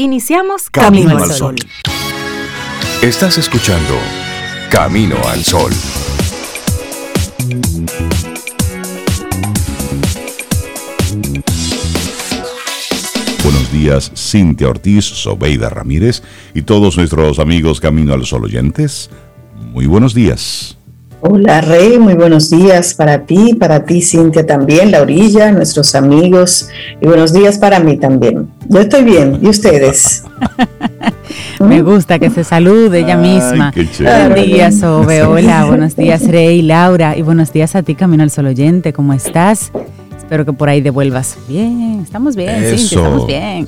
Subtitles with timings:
[0.00, 1.56] Iniciamos Camino, al Sol.
[3.02, 3.94] Estás escuchando
[4.70, 5.72] Camino al Sol.
[13.42, 16.22] Buenos días, Cintia Ortiz, Sobeida Ramírez
[16.54, 19.10] y todos nuestros amigos Camino al Sol oyentes.
[19.72, 20.77] Muy buenos días.
[21.20, 26.68] Hola Rey, muy buenos días para ti, para ti Cintia también, la orilla, nuestros amigos
[27.00, 28.48] y buenos días para mí también.
[28.68, 30.22] Yo estoy bien, ¿y ustedes?
[31.58, 33.72] Me gusta que se salude ella misma.
[33.98, 35.24] Buenos días, Sobe.
[35.24, 37.16] Hola, buenos días, Rey, Laura.
[37.16, 38.92] Y buenos días a ti, Camino al Sol Oyente.
[38.92, 39.72] ¿Cómo estás?
[40.16, 41.36] Espero que por ahí devuelvas.
[41.48, 43.66] Bien, estamos bien, Cintia, estamos bien.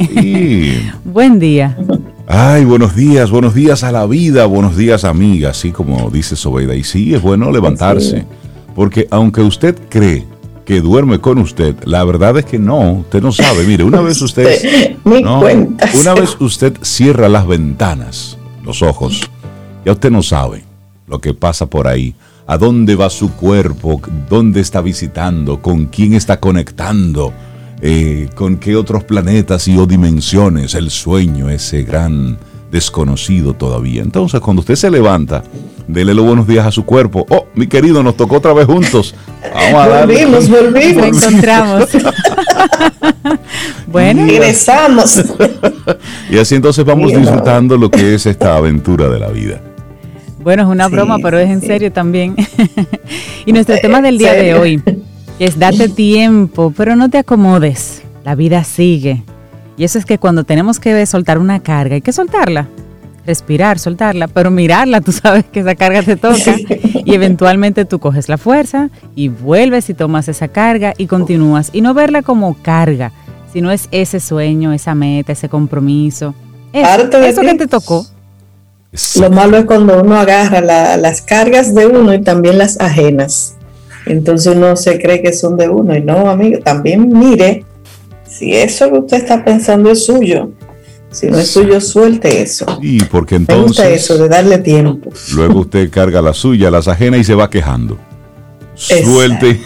[1.04, 1.76] Buen día.
[2.26, 6.74] Ay, buenos días, buenos días a la vida, buenos días amiga, así como dice Sobeida.
[6.74, 8.24] Y sí, es bueno levantarse,
[8.74, 10.26] porque aunque usted cree
[10.64, 13.64] que duerme con usted, la verdad es que no, usted no sabe.
[13.64, 19.28] Mire, una vez usted, una vez usted cierra las ventanas, los ojos,
[19.84, 20.64] ya usted no sabe
[21.08, 22.14] lo que pasa por ahí,
[22.46, 27.32] a dónde va su cuerpo, dónde está visitando, con quién está conectando
[27.82, 32.38] eh, con qué otros planetas y o dimensiones, el sueño, ese gran
[32.70, 34.02] desconocido todavía.
[34.02, 35.42] Entonces, cuando usted se levanta,
[35.88, 37.26] dele los buenos días a su cuerpo.
[37.30, 39.14] Oh, mi querido, nos tocó otra vez juntos.
[39.54, 41.08] Vamos a volvimos, volvimos.
[41.08, 41.88] Nos encontramos.
[43.86, 45.24] bueno, regresamos.
[46.30, 49.60] y así entonces vamos disfrutando lo que es esta aventura de la vida.
[50.38, 52.34] Bueno, es una broma, pero es en serio también.
[53.46, 54.82] y nuestro tema del día de hoy
[55.40, 58.02] es date tiempo, pero no te acomodes.
[58.24, 59.22] La vida sigue.
[59.78, 62.68] Y eso es que cuando tenemos que soltar una carga, hay que soltarla.
[63.24, 66.56] Respirar, soltarla, pero mirarla, tú sabes que esa carga te toca
[67.06, 71.70] y eventualmente tú coges la fuerza y vuelves y tomas esa carga y continúas.
[71.72, 73.10] Y no verla como carga,
[73.50, 76.34] sino es ese sueño, esa meta, ese compromiso.
[76.74, 78.04] Eso, eso que te tocó.
[79.18, 80.60] Lo malo es cuando uno agarra
[80.98, 83.56] las cargas de uno y también las ajenas.
[84.06, 87.64] Entonces uno se cree que son de uno y no, amigo, también mire
[88.26, 90.50] si eso que usted está pensando es suyo.
[91.10, 92.64] Si no es suyo, suelte eso.
[92.80, 93.58] Y porque entonces.
[93.58, 95.10] Me gusta eso, de darle tiempo.
[95.34, 97.98] Luego usted carga la suya, las ajenas y se va quejando.
[98.74, 99.60] Suelte.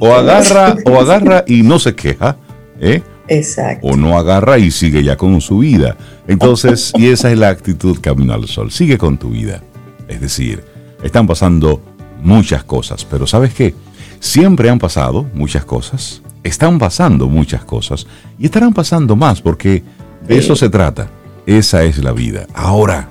[0.00, 2.36] O agarra, o agarra y no se queja.
[2.80, 3.00] ¿eh?
[3.28, 3.86] Exacto.
[3.86, 5.96] O no agarra y sigue ya con su vida.
[6.26, 8.72] Entonces, y esa es la actitud camino al sol.
[8.72, 9.62] Sigue con tu vida.
[10.08, 10.64] Es decir,
[11.02, 11.80] están pasando
[12.22, 13.74] muchas cosas, pero ¿sabes qué?
[14.20, 18.06] Siempre han pasado muchas cosas, están pasando muchas cosas
[18.38, 19.82] y estarán pasando más porque
[20.26, 21.08] de eso se trata.
[21.46, 22.46] Esa es la vida.
[22.54, 23.08] Ahora,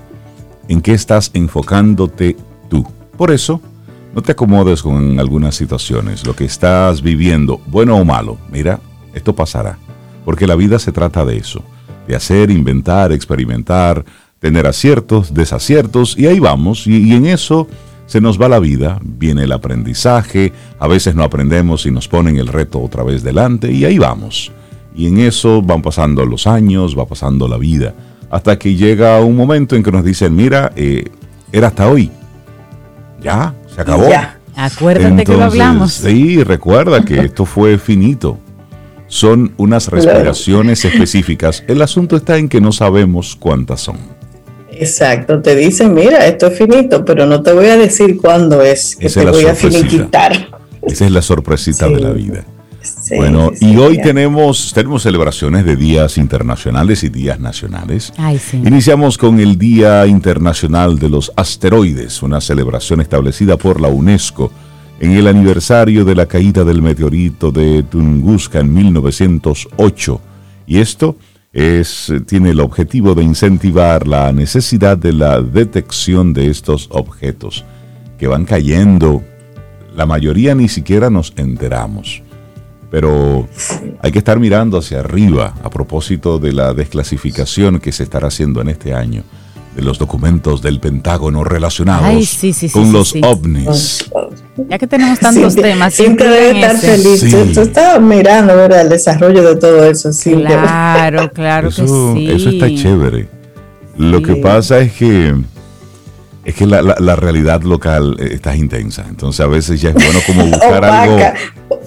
[0.67, 2.37] ¿en qué estás enfocándote
[2.69, 2.85] tú?
[3.17, 3.61] Por eso,
[4.13, 8.37] no te acomodes con algunas situaciones, lo que estás viviendo, bueno o malo.
[8.51, 8.79] Mira,
[9.13, 9.77] esto pasará,
[10.25, 11.63] porque la vida se trata de eso,
[12.07, 14.05] de hacer, inventar, experimentar,
[14.39, 17.67] tener aciertos, desaciertos, y ahí vamos, y, en eso
[18.07, 22.37] se nos va la vida, viene el aprendizaje, a veces no aprendemos y nos ponen
[22.37, 24.51] el reto otra vez delante y ahí vamos.
[24.95, 27.93] Y en eso van pasando los años, va pasando la vida,
[28.31, 31.05] hasta que llega un momento en que nos dicen, mira, eh,
[31.51, 32.09] era hasta hoy.
[33.21, 34.09] Ya, se acabó.
[34.09, 34.39] Ya.
[34.55, 35.93] Acuérdate que lo hablamos.
[35.93, 38.39] Sí, recuerda que esto fue finito.
[39.07, 41.63] Son unas respiraciones específicas.
[41.67, 44.16] El asunto está en que no sabemos cuántas son.
[44.79, 48.95] Exacto, te dicen, mira, esto es finito, pero no te voy a decir cuándo es
[48.95, 50.49] que te voy a finiquitar.
[50.81, 52.45] Esa es la sorpresita de la vida.
[53.17, 58.13] bueno, y hoy tenemos, tenemos celebraciones de días internacionales y días nacionales.
[58.53, 64.51] Iniciamos con el Día Internacional de los Asteroides, una celebración establecida por la UNESCO
[64.99, 70.21] en el aniversario de la caída del meteorito de Tunguska en 1908.
[70.65, 71.15] Y esto
[71.57, 77.65] es, tiene el objetivo de incentivar la necesidad de la detección de estos objetos
[78.19, 79.23] que van cayendo.
[79.95, 82.21] La mayoría ni siquiera nos enteramos.
[82.91, 83.49] Pero
[84.01, 88.61] hay que estar mirando hacia arriba a propósito de la desclasificación que se estará haciendo
[88.61, 89.23] en este año
[89.77, 92.39] de los documentos del Pentágono relacionados
[92.73, 94.09] con los ovnis.
[94.67, 95.93] Ya que tenemos tantos temas.
[95.93, 97.21] Siempre debe estar feliz.
[97.21, 98.81] Yo, estaba mirando ¿verdad?
[98.81, 100.09] el desarrollo de todo eso.
[100.23, 102.27] Claro, claro que sí.
[102.27, 103.29] Eso está chévere.
[103.97, 105.35] Lo que pasa es que
[106.43, 109.05] es que la, la, realidad local eh, está intensa.
[109.07, 111.19] Entonces a veces ya es bueno como buscar algo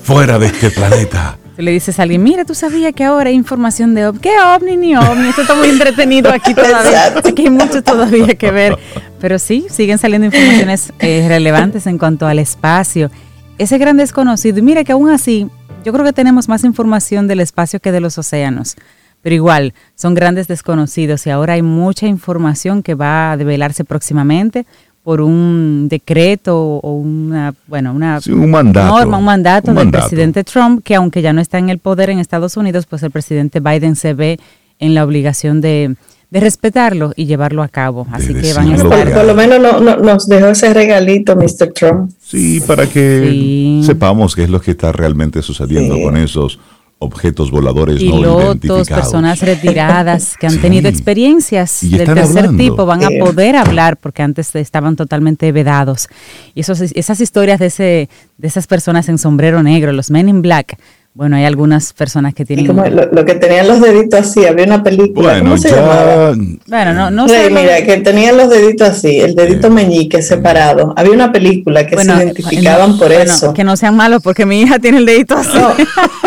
[0.02, 3.94] fuera de este planeta le dices a alguien, mira, tú sabías que ahora hay información
[3.94, 4.20] de ovni.
[4.20, 5.28] ¿Qué ovni ni ovni?
[5.28, 7.14] Esto está muy entretenido aquí todavía.
[7.16, 8.78] Aquí hay mucho todavía que ver.
[9.20, 13.10] Pero sí, siguen saliendo informaciones eh, relevantes en cuanto al espacio.
[13.58, 14.58] Ese gran desconocido.
[14.58, 15.48] Y mira que aún así,
[15.84, 18.76] yo creo que tenemos más información del espacio que de los océanos.
[19.22, 24.66] pero igual son grandes desconocidos y ahora hay mucha información que va a develarse próximamente
[25.02, 30.82] por un decreto o una, bueno, una un mandato, norma, un mandato del presidente Trump,
[30.84, 33.96] que aunque ya no está en el poder en Estados Unidos, pues el presidente Biden
[33.96, 34.38] se ve
[34.78, 35.96] en la obligación de,
[36.32, 38.06] respetarlo y llevarlo a cabo.
[38.12, 39.12] Así que van a estar.
[39.12, 41.72] Por, lo menos no, nos dejó ese regalito, Mr.
[41.74, 42.12] Trump.
[42.20, 46.60] Sí, para que sepamos qué es lo que está realmente sucediendo con esos
[47.00, 53.56] objetos voladores Pilotos, personas retiradas que han tenido experiencias del tercer tipo van a poder
[53.56, 56.08] hablar porque antes estaban totalmente vedados.
[56.54, 60.42] Y esos, esas historias de, ese, de esas personas en sombrero negro, los Men in
[60.42, 60.78] Black,
[61.12, 62.68] bueno, hay algunas personas que tienen...
[62.68, 66.34] Como lo, que tenían los deditos así, había una película, ¿cómo se llamaba?
[66.66, 67.50] Bueno, no, no sé.
[67.50, 70.94] Mira, que tenían los deditos así, el dedito meñique separado.
[70.96, 73.52] Había una película que se identificaban por eso.
[73.52, 75.50] Que no sean malos porque mi hija tiene el dedito así.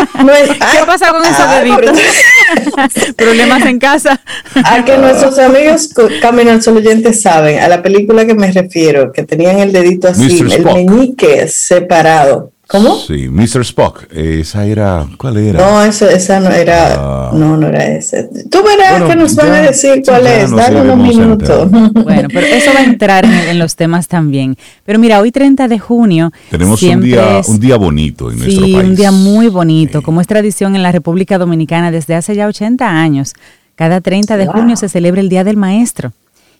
[0.03, 3.15] ¿Qué pasa con esos deditos?
[3.15, 4.21] Problemas en casa.
[4.65, 5.89] A que nuestros amigos
[6.21, 10.09] Camino al Sol oyentes saben, a la película que me refiero, que tenían el dedito
[10.09, 12.52] así, el meñique separado.
[12.67, 12.95] ¿Cómo?
[12.97, 13.61] Sí, Mr.
[13.61, 14.05] Spock.
[14.11, 15.05] Esa era.
[15.17, 15.59] ¿Cuál era?
[15.59, 16.95] No, esa, no era.
[16.97, 17.31] Ah.
[17.33, 18.25] No, no era esa.
[18.49, 20.49] Tú verás que nos van a decir cuál es.
[20.49, 21.69] Dale unos minutos.
[22.03, 24.57] Bueno, pero eso va a entrar en, los temas también.
[24.85, 26.31] Pero mira, hoy 30 de junio.
[26.49, 28.75] Tenemos un día, un día bonito en nuestro país.
[28.75, 30.01] Sí, un día muy bonito.
[30.01, 33.33] Como es tradición en la República Dominicana desde hace ya 80 años.
[33.75, 36.13] Cada 30 de junio se celebra el Día del Maestro.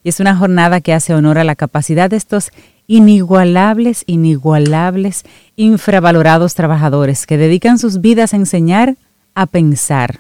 [0.04, 2.52] Y es una jornada que hace honor a la capacidad de estos
[2.88, 5.24] inigualables, inigualables,
[5.56, 8.96] infravalorados trabajadores que dedican sus vidas a enseñar
[9.36, 10.20] a pensar.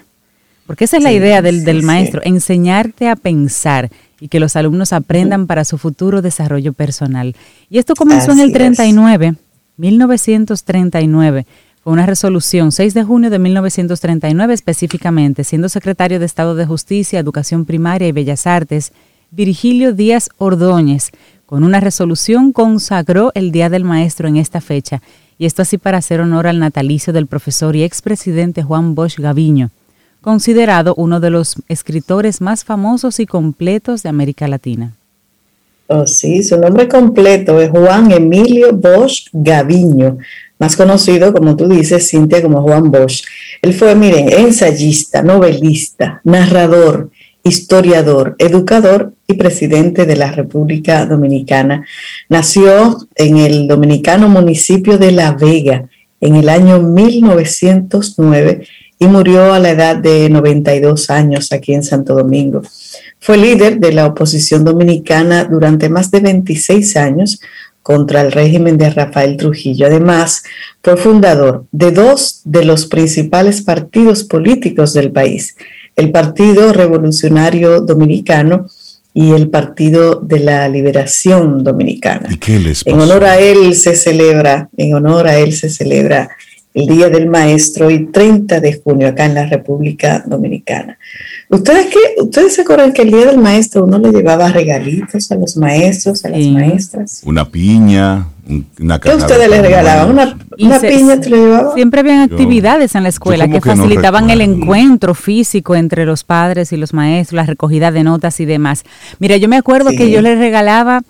[0.65, 3.89] Porque esa es la idea del, maestro, enseñarte a pensar
[4.19, 7.35] y que los alumnos aprendan para su futuro desarrollo personal.
[7.69, 9.35] Y esto comenzó en el 39,
[9.75, 11.45] 1939.
[11.83, 17.19] Fue una resolución, 6 de junio de 1939 específicamente, siendo secretario de Estado de Justicia,
[17.19, 18.93] Educación Primaria y Bellas Artes,
[19.31, 21.11] Virgilio Díaz Ordóñez
[21.53, 25.03] con una resolución consagró el Día del Maestro en esta fecha,
[25.37, 29.69] y esto así para hacer honor al natalicio del profesor y expresidente Juan Bosch Gaviño,
[30.21, 34.93] considerado uno de los escritores más famosos y completos de América Latina.
[35.85, 40.17] Oh, sí, su nombre completo es Juan Emilio Bosch Gaviño,
[40.57, 43.21] más conocido, como tú dices, Cintia, como Juan Bosch.
[43.61, 47.11] Él fue, miren, ensayista, novelista, narrador,
[47.43, 51.85] historiador, educador y presidente de la República Dominicana.
[52.29, 55.89] Nació en el dominicano municipio de La Vega
[56.21, 58.65] en el año 1909
[58.97, 62.61] y murió a la edad de 92 años aquí en Santo Domingo.
[63.19, 67.41] Fue líder de la oposición dominicana durante más de 26 años
[67.81, 69.87] contra el régimen de Rafael Trujillo.
[69.87, 70.43] Además,
[70.81, 75.57] fue fundador de dos de los principales partidos políticos del país,
[75.95, 78.67] el Partido Revolucionario Dominicano
[79.13, 82.29] y el Partido de la Liberación Dominicana.
[82.85, 86.29] En honor a él se celebra, en honor a él se celebra
[86.73, 90.97] el Día del Maestro y 30 de junio acá en la República Dominicana.
[91.49, 92.21] ¿Ustedes qué?
[92.21, 96.25] ¿Ustedes se acuerdan que el Día del Maestro uno le llevaba regalitos a los maestros,
[96.25, 97.21] a las maestras?
[97.25, 98.27] Una piña,
[98.79, 100.09] una ¿Qué ustedes le regalaban?
[100.09, 101.75] ¿Una, una piña te llevaba?
[101.75, 106.77] Siempre habían actividades en la escuela que, facilitaban el encuentro físico entre los padres y
[106.77, 108.83] los maestros, la recogida de notas y demás.
[109.19, 111.01] Mira, yo me acuerdo que yo les regalaba,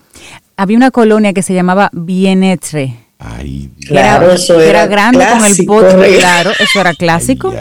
[0.58, 3.03] había una colonia que se llamaba Bienetre
[3.88, 7.54] claro, era, eso era, grande con el pote, claro, eso era clásico.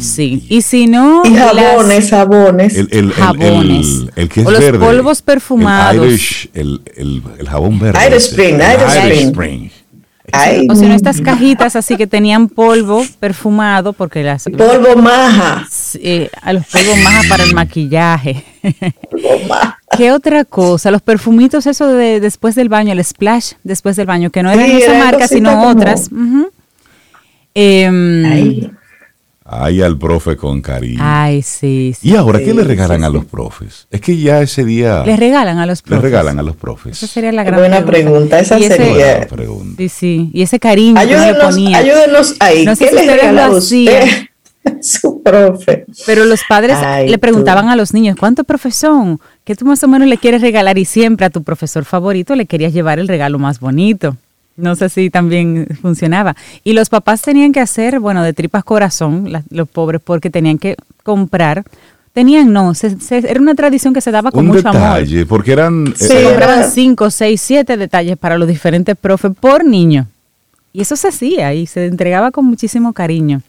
[0.00, 1.22] sí, y si no.
[1.24, 2.74] Y jabones, jabones.
[2.76, 3.86] El, el, jabones.
[4.16, 6.48] El, que es o los polvos perfumados.
[6.54, 7.98] El, el, jabón verde.
[8.06, 9.70] Iris Spring, Iris Spring.
[10.68, 14.44] O si no, estas cajitas así que tenían polvo perfumado, porque las.
[14.44, 15.66] Polvo maja.
[15.70, 18.44] Sí, a los polvos maja para el maquillaje.
[19.10, 19.78] Polvo maja.
[19.96, 20.90] ¿Qué otra cosa?
[20.90, 24.70] Los perfumitos, eso de después del baño, el splash después del baño, que no eran
[24.70, 26.10] esa marca, sino otras.
[27.54, 28.70] Ay,
[29.62, 31.00] al profe con cariño.
[31.00, 31.94] Ay, sí.
[32.02, 33.86] ¿Y ahora qué le regalan a los profes?
[33.90, 35.04] Es que ya ese día...
[35.04, 35.96] Les regalan a los profes.
[35.96, 36.96] Les regalan a los profes.
[36.96, 39.26] Esa sería la gran Buena pregunta, esa sería...
[39.28, 39.76] pregunta.
[39.78, 40.30] Sí, sí.
[40.32, 41.78] Y ese cariño ayúdenos, que le ponía.
[41.78, 42.64] Ayúdenos ahí.
[42.64, 44.28] No sé si ustedes lo hacían.
[44.80, 45.84] Su profe.
[46.06, 49.18] Pero los padres le preguntaban a los niños, ¿cuánto profesor?
[49.44, 50.78] ¿Qué tú más o menos le quieres regalar?
[50.78, 54.16] Y siempre a tu profesor favorito le querías llevar el regalo más bonito.
[54.56, 56.36] No sé si también funcionaba.
[56.62, 60.76] Y los papás tenían que hacer, bueno, de tripas corazón, los pobres, porque tenían que
[61.02, 61.64] comprar.
[62.12, 62.72] Tenían, no,
[63.10, 65.28] era una tradición que se daba con mucho detalle, amor.
[65.28, 65.92] porque eran...
[65.96, 70.06] Se eh, compraban cinco, seis, siete detalles para los diferentes profes por niño.
[70.72, 73.42] Y eso se hacía y se entregaba con muchísimo cariño.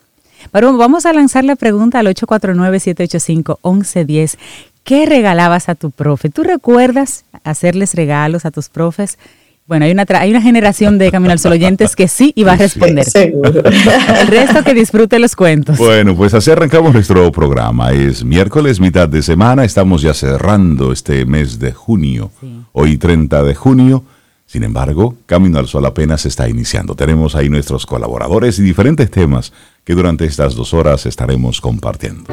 [0.52, 4.38] Pero vamos a lanzar la pregunta al 849-785-1110.
[4.84, 6.30] ¿Qué regalabas a tu profe?
[6.30, 9.18] ¿Tú recuerdas hacerles regalos a tus profes?
[9.68, 12.56] Bueno, hay una, hay una generación de Camino al Sol oyentes que sí iba a
[12.56, 13.04] responder.
[13.04, 13.64] seguro.
[13.66, 15.78] El resto que disfrute los cuentos.
[15.80, 17.92] Bueno, pues así arrancamos nuestro programa.
[17.92, 19.64] Es miércoles, mitad de semana.
[19.66, 22.32] Estamos ya cerrando este mes de junio.
[22.74, 24.04] Hoy 30 de junio.
[24.46, 26.94] Sin embargo, Camino al Sol apenas está iniciando.
[26.94, 29.52] Tenemos ahí nuestros colaboradores y diferentes temas
[29.84, 32.26] que durante estas dos horas estaremos compartiendo.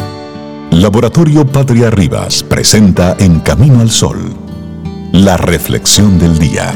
[0.70, 4.18] Laboratorio Patria Rivas presenta En Camino al Sol
[5.12, 6.74] la reflexión del día.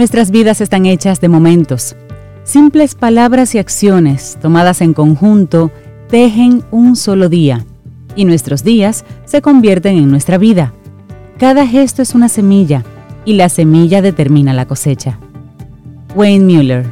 [0.00, 1.94] Nuestras vidas están hechas de momentos.
[2.42, 5.70] Simples palabras y acciones tomadas en conjunto
[6.08, 7.66] tejen un solo día
[8.16, 10.72] y nuestros días se convierten en nuestra vida.
[11.38, 12.82] Cada gesto es una semilla
[13.26, 15.18] y la semilla determina la cosecha.
[16.14, 16.86] Wayne Mueller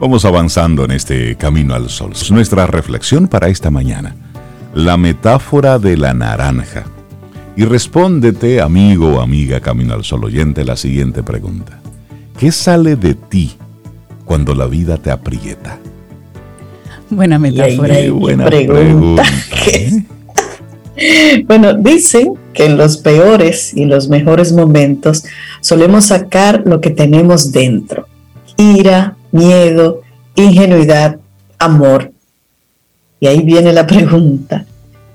[0.00, 2.10] Vamos avanzando en este camino al sol.
[2.32, 4.16] Nuestra reflexión para esta mañana.
[4.74, 6.86] La metáfora de la naranja.
[7.60, 11.78] Y respóndete, amigo o amiga Camino al Sol oyente, la siguiente pregunta.
[12.38, 13.52] ¿Qué sale de ti
[14.24, 15.78] cuando la vida te aprieta?
[17.10, 18.00] Buena metáfora.
[18.00, 19.24] y buena pregunta.
[19.66, 21.44] ¿eh?
[21.46, 25.26] bueno, dicen que en los peores y los mejores momentos
[25.60, 28.06] solemos sacar lo que tenemos dentro.
[28.56, 30.00] Ira, miedo,
[30.34, 31.18] ingenuidad,
[31.58, 32.10] amor.
[33.20, 34.64] Y ahí viene la pregunta.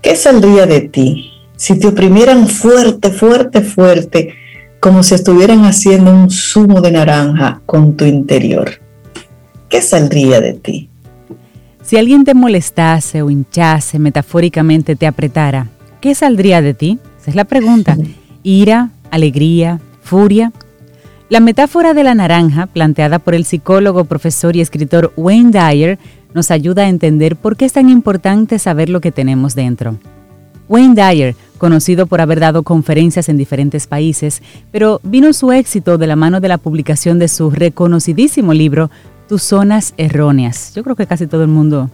[0.03, 4.33] ¿Qué saldría de ti si te oprimieran fuerte, fuerte, fuerte,
[4.79, 8.81] como si estuvieran haciendo un zumo de naranja con tu interior,
[9.69, 10.89] ¿qué saldría de ti?
[11.83, 15.67] Si alguien te molestase o hinchase, metafóricamente te apretara,
[16.01, 17.00] ¿qué saldría de ti?
[17.19, 17.97] Esa es la pregunta.
[18.43, 20.51] ¿Ira, alegría, furia?
[21.29, 25.97] La metáfora de la naranja, planteada por el psicólogo, profesor y escritor Wayne Dyer,
[26.35, 29.97] nos ayuda a entender por qué es tan importante saber lo que tenemos dentro.
[30.67, 34.41] Wayne Dyer, conocido por haber dado conferencias en diferentes países,
[34.72, 38.89] pero vino su éxito de la mano de la publicación de su reconocidísimo libro
[39.27, 40.74] Tus zonas erróneas.
[40.75, 41.89] Yo creo que casi todo el mundo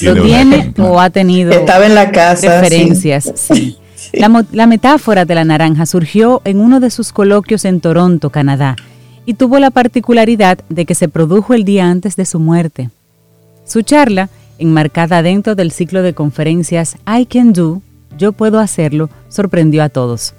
[0.00, 3.48] lo tiene o ha tenido Estaba en la casa, referencias.
[4.12, 8.76] La, la metáfora de la naranja surgió en uno de sus coloquios en Toronto, Canadá,
[9.26, 12.90] y tuvo la particularidad de que se produjo el día antes de su muerte.
[13.66, 17.82] Su charla enmarcada dentro del ciclo de conferencias I Can Do,
[18.18, 20.34] Yo Puedo Hacerlo, sorprendió a todos.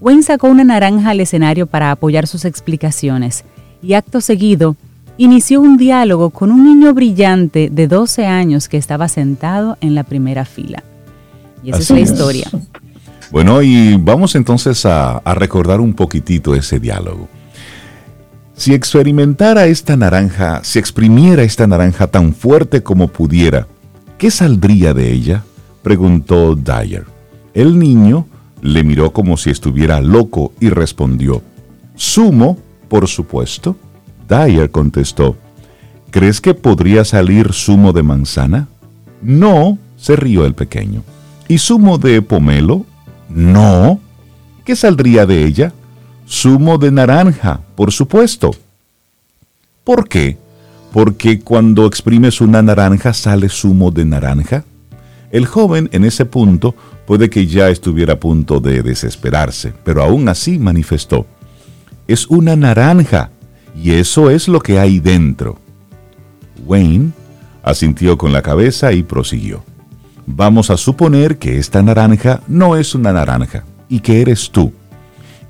[0.00, 3.44] Wayne sacó una naranja al escenario para apoyar sus explicaciones
[3.82, 4.76] y acto seguido
[5.16, 10.02] inició un diálogo con un niño brillante de 12 años que estaba sentado en la
[10.02, 10.82] primera fila.
[11.62, 12.50] Y esa es la historia.
[13.30, 17.28] Bueno, y vamos entonces a, a recordar un poquitito ese diálogo.
[18.56, 23.66] Si experimentara esta naranja, si exprimiera esta naranja tan fuerte como pudiera,
[24.16, 25.44] ¿qué saldría de ella?
[25.82, 27.04] preguntó Dyer.
[27.52, 28.26] El niño
[28.62, 31.42] le miró como si estuviera loco y respondió,
[31.96, 32.58] Sumo,
[32.88, 33.76] por supuesto.
[34.28, 35.36] Dyer contestó,
[36.10, 38.68] ¿crees que podría salir zumo de manzana?
[39.20, 41.02] No, se rió el pequeño.
[41.48, 42.86] ¿Y zumo de pomelo?
[43.28, 44.00] No.
[44.64, 45.72] ¿Qué saldría de ella?
[46.28, 48.52] Zumo de naranja, por supuesto.
[49.84, 50.38] ¿Por qué?
[50.92, 54.64] Porque cuando exprimes una naranja sale zumo de naranja.
[55.30, 56.74] El joven en ese punto
[57.06, 61.26] puede que ya estuviera a punto de desesperarse, pero aún así manifestó,
[62.06, 63.30] es una naranja
[63.74, 65.58] y eso es lo que hay dentro.
[66.64, 67.10] Wayne
[67.62, 69.64] asintió con la cabeza y prosiguió.
[70.26, 74.72] Vamos a suponer que esta naranja no es una naranja y que eres tú.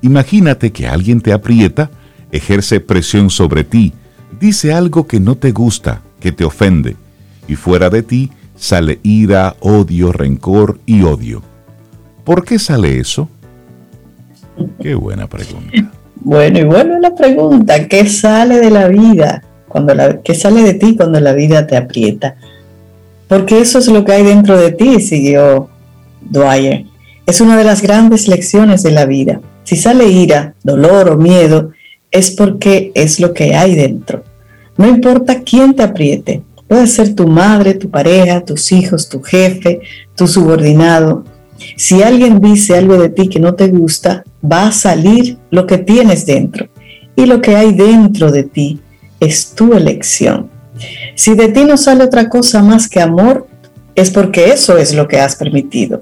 [0.05, 1.89] Imagínate que alguien te aprieta,
[2.31, 3.91] ejerce presión sobre ti,
[4.39, 6.95] dice algo que no te gusta, que te ofende,
[7.47, 11.41] y fuera de ti sale ira, odio, rencor y odio.
[12.23, 13.27] ¿Por qué sale eso?
[14.79, 15.91] Qué buena pregunta.
[16.17, 19.43] Bueno, y bueno la pregunta, ¿qué sale de la vida?
[19.67, 22.35] Cuando la, ¿Qué sale de ti cuando la vida te aprieta?
[23.27, 25.67] Porque eso es lo que hay dentro de ti, siguió
[26.21, 26.85] Dwyer.
[27.25, 29.41] Es una de las grandes lecciones de la vida.
[29.63, 31.71] Si sale ira, dolor o miedo,
[32.11, 34.23] es porque es lo que hay dentro.
[34.77, 39.81] No importa quién te apriete, puede ser tu madre, tu pareja, tus hijos, tu jefe,
[40.15, 41.23] tu subordinado.
[41.77, 45.79] Si alguien dice algo de ti que no te gusta, va a salir lo que
[45.79, 46.67] tienes dentro.
[47.15, 48.79] Y lo que hay dentro de ti
[49.19, 50.49] es tu elección.
[51.15, 53.47] Si de ti no sale otra cosa más que amor,
[53.95, 56.01] es porque eso es lo que has permitido.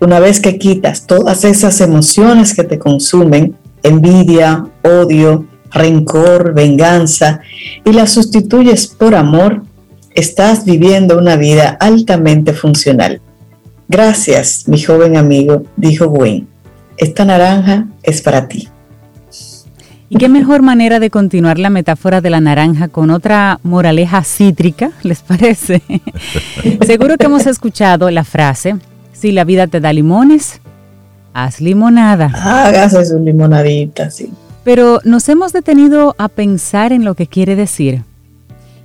[0.00, 7.40] Una vez que quitas todas esas emociones que te consumen, envidia, odio, rencor, venganza,
[7.84, 9.62] y las sustituyes por amor,
[10.14, 13.20] estás viviendo una vida altamente funcional.
[13.88, 16.46] Gracias, mi joven amigo, dijo Wayne.
[16.96, 18.68] Esta naranja es para ti.
[20.08, 24.90] ¿Y qué mejor manera de continuar la metáfora de la naranja con otra moraleja cítrica,
[25.02, 25.82] les parece?
[26.86, 28.76] Seguro que hemos escuchado la frase,
[29.12, 30.60] si la vida te da limones,
[31.32, 32.30] haz limonada.
[32.34, 34.30] Hágase su limonadita, sí.
[34.62, 38.02] Pero nos hemos detenido a pensar en lo que quiere decir.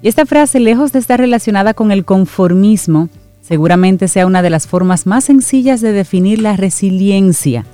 [0.01, 3.09] Y esta frase, lejos de estar relacionada con el conformismo,
[3.41, 7.65] seguramente sea una de las formas más sencillas de definir la resiliencia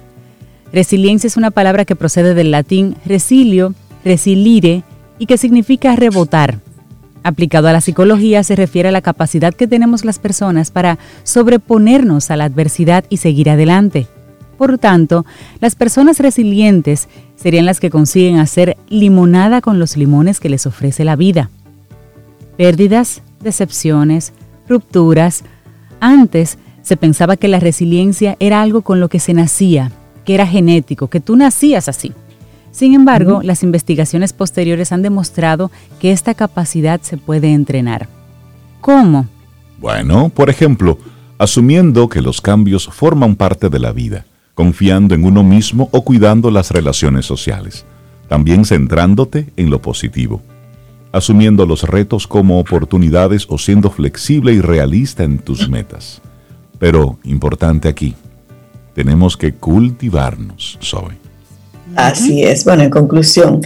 [0.71, 4.83] Resiliencia es una palabra que procede del latín resilio, resilire
[5.19, 6.59] y que significa rebotar.
[7.23, 12.29] Aplicado a la psicología se refiere a la capacidad que tenemos las personas para sobreponernos
[12.29, 14.07] a la adversidad y seguir adelante.
[14.57, 15.25] Por tanto,
[15.59, 21.03] las personas resilientes serían las que consiguen hacer limonada con los limones que les ofrece
[21.03, 21.49] la vida.
[22.57, 24.31] Pérdidas, decepciones,
[24.69, 25.43] rupturas.
[25.99, 29.91] Antes se pensaba que la resiliencia era algo con lo que se nacía,
[30.25, 32.13] que era genético, que tú nacías así.
[32.71, 38.09] Sin embargo, las investigaciones posteriores han demostrado que esta capacidad se puede entrenar.
[38.81, 39.27] ¿Cómo?
[39.79, 40.97] Bueno, por ejemplo,
[41.37, 46.51] asumiendo que los cambios forman parte de la vida, confiando en uno mismo o cuidando
[46.51, 47.85] las relaciones sociales,
[48.27, 50.41] también centrándote en lo positivo,
[51.11, 56.21] asumiendo los retos como oportunidades o siendo flexible y realista en tus metas.
[56.77, 58.15] Pero, importante aquí,
[58.95, 61.17] tenemos que cultivarnos, Zoe.
[61.95, 62.65] Así es.
[62.65, 63.61] Bueno, en conclusión,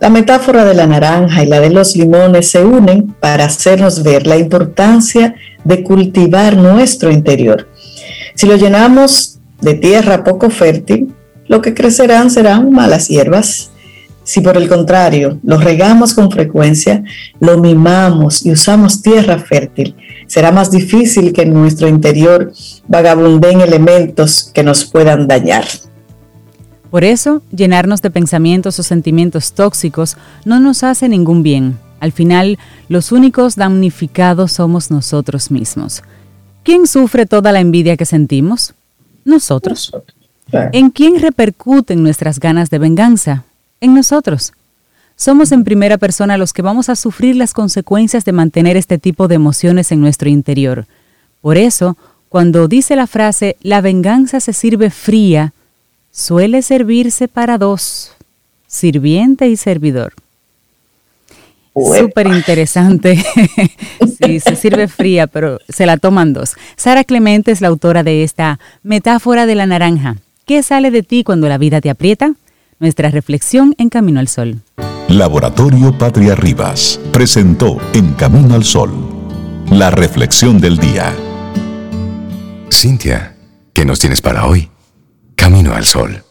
[0.00, 4.26] la metáfora de la naranja y la de los limones se unen para hacernos ver
[4.26, 5.34] la importancia
[5.64, 7.68] de cultivar nuestro interior.
[8.34, 11.12] Si lo llenamos de tierra poco fértil,
[11.46, 13.70] lo que crecerán serán malas hierbas.
[14.30, 17.02] Si por el contrario lo regamos con frecuencia,
[17.40, 19.96] lo mimamos y usamos tierra fértil,
[20.28, 22.52] será más difícil que en nuestro interior
[22.86, 25.64] vagabunden elementos que nos puedan dañar.
[26.92, 31.76] Por eso, llenarnos de pensamientos o sentimientos tóxicos no nos hace ningún bien.
[31.98, 32.56] Al final,
[32.88, 36.04] los únicos damnificados somos nosotros mismos.
[36.62, 38.74] ¿Quién sufre toda la envidia que sentimos?
[39.24, 39.90] Nosotros.
[40.52, 43.44] ¿En quién repercuten nuestras ganas de venganza?
[43.80, 44.52] En nosotros.
[45.16, 49.28] Somos en primera persona los que vamos a sufrir las consecuencias de mantener este tipo
[49.28, 50.86] de emociones en nuestro interior.
[51.42, 51.96] Por eso,
[52.28, 55.52] cuando dice la frase la venganza se sirve fría,
[56.10, 58.12] suele servirse para dos,
[58.66, 60.14] sirviente y servidor.
[61.74, 63.22] Súper interesante.
[64.20, 66.54] sí, se sirve fría, pero se la toman dos.
[66.76, 70.16] Sara Clemente es la autora de esta metáfora de la naranja.
[70.46, 72.32] ¿Qué sale de ti cuando la vida te aprieta?
[72.82, 74.62] Nuestra reflexión en Camino al Sol.
[75.06, 78.90] Laboratorio Patria Rivas presentó En Camino al Sol,
[79.70, 81.12] la reflexión del día.
[82.72, 83.36] Cintia,
[83.74, 84.70] ¿qué nos tienes para hoy?
[85.34, 86.22] Camino al Sol.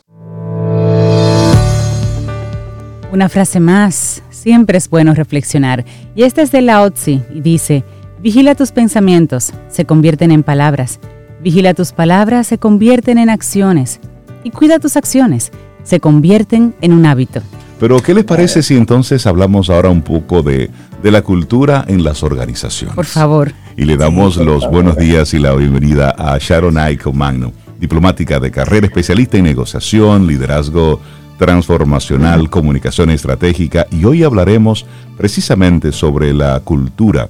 [3.12, 4.24] Una frase más.
[4.32, 5.86] Siempre es bueno reflexionar.
[6.16, 7.84] Y esta es de Lao Tzu y dice,
[8.22, 11.00] vigila tus pensamientos, se convierten en palabras.
[11.44, 14.00] Vigila tus palabras, se convierten en acciones.
[14.44, 15.52] Y cuida tus acciones,
[15.84, 17.42] se convierten en un hábito.
[17.80, 20.70] Pero, ¿qué les parece si entonces hablamos ahora un poco de,
[21.02, 22.94] la cultura en las organizaciones?
[22.94, 23.54] Por favor.
[23.78, 28.52] Y le damos los buenos días y la bienvenida a Sharon Aiko Magno, diplomática de
[28.52, 31.00] carrera, especialista en negociación, liderazgo
[31.38, 34.86] transformacional, comunicación estratégica, y hoy hablaremos
[35.18, 37.30] precisamente sobre la cultura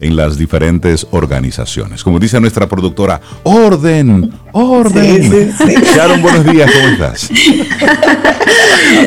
[0.00, 2.02] en las diferentes organizaciones.
[2.02, 5.52] Como dice nuestra productora, orden, orden.
[5.94, 7.30] Sharon, buenos días, ¿cómo estás?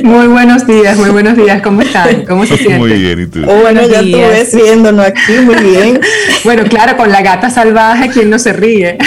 [0.04, 2.26] Muy buenos días, muy buenos días, ¿cómo están?
[2.26, 2.80] ¿Cómo se sienten?
[2.80, 3.42] Muy bien, ¿y tú?
[3.42, 6.00] bueno, ya tú ves viéndonos aquí, muy bien.
[6.44, 8.98] Bueno, claro, con la gata salvaje, ¿quién no se ríe?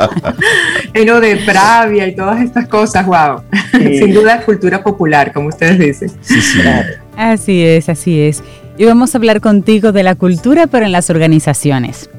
[0.94, 3.42] Lleno de pravia y todas estas cosas, wow.
[3.72, 6.10] Sin duda, cultura popular, como ustedes dicen.
[6.20, 6.58] Sí, sí.
[7.16, 8.42] Así es, así es
[8.76, 12.10] y vamos a hablar contigo de la cultura, pero en las organizaciones.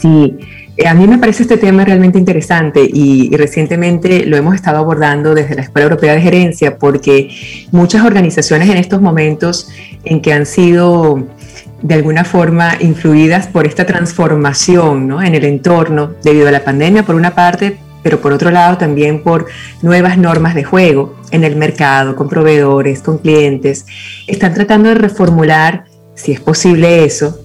[0.00, 0.36] Sí,
[0.76, 5.34] eh, a mí me parece este tema realmente interesante y, recientemente lo hemos estado abordando
[5.34, 7.30] desde la Escuela Europea de Gerencia porque
[7.70, 9.68] muchas organizaciones en estos momentos
[10.04, 11.26] en que han sido
[11.82, 15.22] de alguna forma influidas por esta transformación ¿no?
[15.22, 19.22] en el entorno debido a la pandemia por una parte, pero por otro lado también
[19.22, 19.46] por
[19.82, 23.86] nuevas normas de juego en el mercado, con proveedores, con clientes.
[24.28, 27.40] Están tratando de reformular, si es posible eso,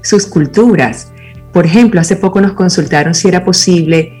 [0.00, 1.10] sus culturas
[1.52, 4.12] Por ejemplo, hace poco nos consultaron si era posible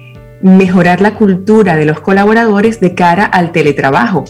[0.42, 4.24] mejorar la cultura de los colaboradores de cara al teletrabajo.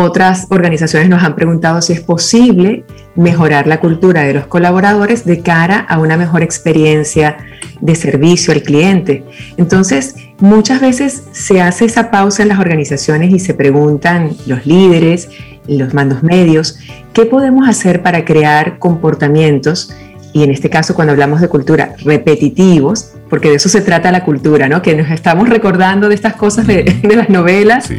[0.00, 2.84] Otras organizaciones nos han preguntado si es posible
[3.16, 7.38] mejorar la cultura de los colaboradores de cara a una mejor experiencia
[7.80, 9.24] de servicio al cliente.
[9.56, 15.30] Entonces, muchas veces se hace esa pausa en las organizaciones y se preguntan los líderes,
[15.66, 16.78] los mandos medios,
[17.12, 19.92] ¿qué podemos hacer para crear comportamientos?
[20.38, 24.24] Y en este caso, cuando hablamos de cultura, repetitivos, porque de eso se trata la
[24.24, 24.82] cultura, ¿no?
[24.82, 27.90] Que nos estamos recordando de estas cosas de, las novelas,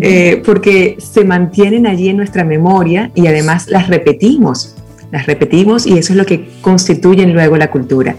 [0.00, 4.74] eh, porque se mantienen allí en nuestra memoria y además las repetimos
[5.12, 8.16] las repetimos y eso es lo que constituyen luego la cultura.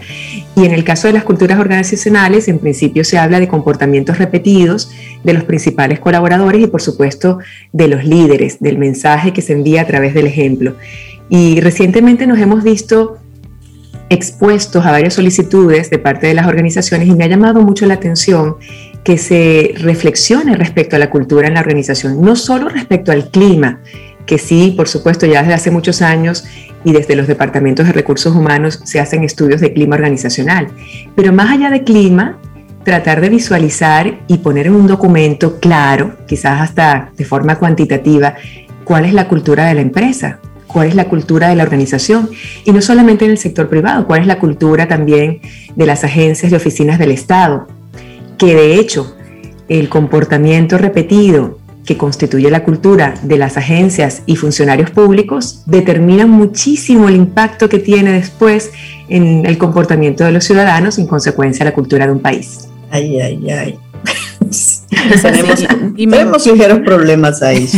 [0.56, 4.90] Y en el caso de las culturas organizacionales, en principio se habla de comportamientos repetidos
[5.22, 7.40] de los principales colaboradores y por supuesto
[7.72, 10.76] de los líderes, del mensaje que se envía a través del ejemplo.
[11.28, 13.18] Y recientemente nos hemos visto
[14.10, 17.94] expuestos a varias solicitudes de parte de las organizaciones y me ha llamado mucho la
[17.94, 18.56] atención
[19.04, 23.80] que se reflexione respecto a la cultura en la organización, no solo respecto al clima,
[24.26, 26.44] que sí, por supuesto, ya desde hace muchos años
[26.84, 30.68] y desde los departamentos de recursos humanos se hacen estudios de clima organizacional,
[31.16, 32.38] pero más allá de clima,
[32.84, 38.34] tratar de visualizar y poner en un documento claro, quizás hasta de forma cuantitativa,
[38.84, 42.30] cuál es la cultura de la empresa, cuál es la cultura de la organización
[42.64, 45.40] y no solamente en el sector privado, cuál es la cultura también
[45.74, 47.66] de las agencias y oficinas del Estado,
[48.36, 49.16] que de hecho
[49.68, 57.08] el comportamiento repetido que constituye la cultura de las agencias y funcionarios públicos determina muchísimo
[57.08, 58.72] el impacto que tiene después
[59.08, 62.68] en el comportamiento de los ciudadanos y en consecuencia la cultura de un país.
[62.90, 63.78] Ay, ay, ay.
[65.22, 67.68] Tenemos, tenemos ligeros problemas ahí.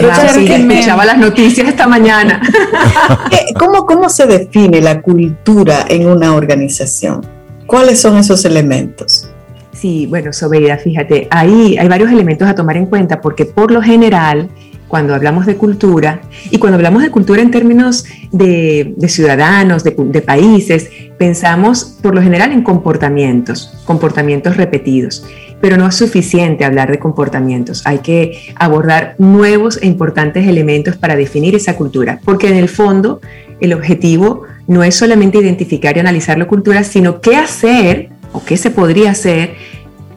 [0.64, 2.40] me escuchaba las noticias esta mañana.
[3.58, 7.26] ¿Cómo, ¿Cómo se define la cultura en una organización?
[7.66, 9.28] ¿Cuáles son esos elementos?
[9.72, 13.82] Sí, bueno, Sobeida, fíjate, ahí hay varios elementos a tomar en cuenta porque por lo
[13.82, 14.48] general
[14.94, 16.20] cuando hablamos de cultura,
[16.52, 22.52] y cuando hablamos de cultura en términos de, ciudadanos, de, países, pensamos por lo general
[22.52, 25.24] en comportamientos, comportamientos repetidos,
[25.64, 31.16] pero no es suficiente hablar de comportamientos, hay que abordar nuevos e importantes elementos para
[31.16, 33.22] definir esa cultura, porque en el fondo
[33.62, 38.58] el objetivo no es solamente identificar y analizar la cultura, sino qué hacer o qué
[38.58, 39.54] se podría hacer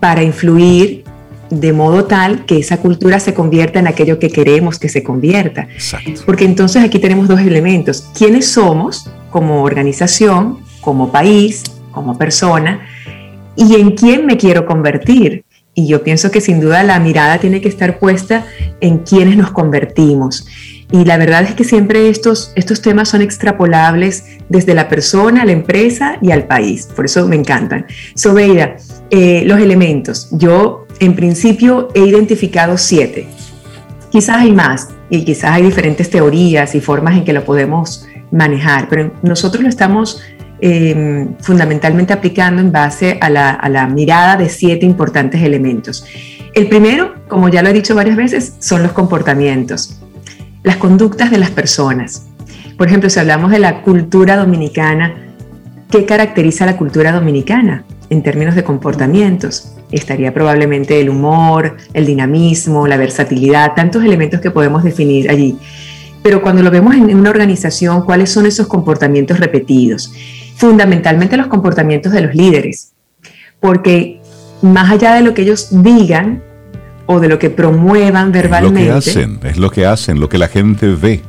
[0.01, 1.05] para influir
[1.49, 5.69] de modo tal que esa cultura se convierta en aquello que queremos que se convierta.
[6.25, 8.05] Porque entonces aquí tenemos dos elementos.
[8.17, 12.81] ¿Quiénes somos como organización, como país, como persona?
[13.57, 15.43] ¿Y en quién me quiero convertir?
[15.73, 18.45] Y yo pienso que sin duda la mirada tiene que estar puesta
[18.81, 20.47] en quiénes nos convertimos.
[20.91, 25.51] Y la verdad es que siempre estos, estos temas son extrapolables desde la persona, la
[25.51, 26.87] empresa y al país.
[26.95, 27.87] Por eso me encantan.
[28.15, 28.77] Sobeida,
[29.09, 30.29] eh, los elementos.
[30.31, 33.27] Yo en principio he identificado siete.
[34.11, 38.87] Quizás hay más y quizás hay diferentes teorías y formas en que lo podemos manejar,
[38.89, 40.21] pero nosotros lo estamos
[40.59, 46.05] em, fundamentalmente aplicando en base a la, a la mirada de siete importantes elementos.
[46.53, 49.99] El primero, como ya lo he dicho varias veces, son los comportamientos
[50.67, 52.27] las conductas de las personas.
[52.77, 55.15] Por ejemplo, si hablamos de la cultura dominicana,
[55.89, 59.73] ¿qué caracteriza la cultura dominicana en términos de comportamientos?
[59.91, 65.57] Estaría probablemente el humor, el dinamismo, la versatilidad, tantos elementos que podemos definir allí.
[66.21, 70.11] Pero cuando lo vemos en una organización, ¿cuáles son esos comportamientos repetidos?
[70.57, 72.93] Fundamentalmente los comportamientos de los líderes,
[73.59, 74.19] porque
[74.61, 76.43] más allá de lo que ellos digan,
[77.07, 78.81] o de lo que promuevan verbalmente.
[78.81, 81.21] Es lo que hacen, es lo que hacen, lo que la gente ve.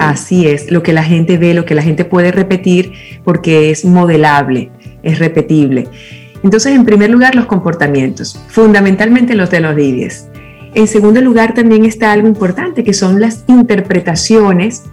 [0.00, 2.92] Así es, lo que la gente ve, lo que la gente puede repetir
[3.24, 4.70] porque es modelable,
[5.02, 5.88] es repetible.
[6.42, 10.28] Entonces, en primer lugar, los comportamientos, fundamentalmente los de los líderes.
[10.74, 14.84] En segundo lugar, también está algo importante, que son las interpretaciones,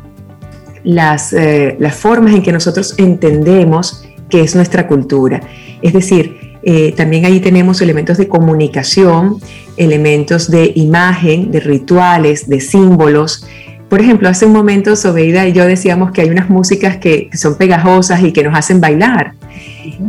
[0.86, 5.42] las, eh, las formas en que nosotros entendemos que es nuestra cultura.
[5.82, 9.38] Es decir, eh, también ahí tenemos elementos de comunicación,
[9.78, 13.46] elementos de imagen, de rituales, de símbolos.
[13.88, 17.56] Por ejemplo, hace un momento Sobeida y yo decíamos que hay unas músicas que, son
[17.58, 19.34] pegajosas y que nos hacen bailar.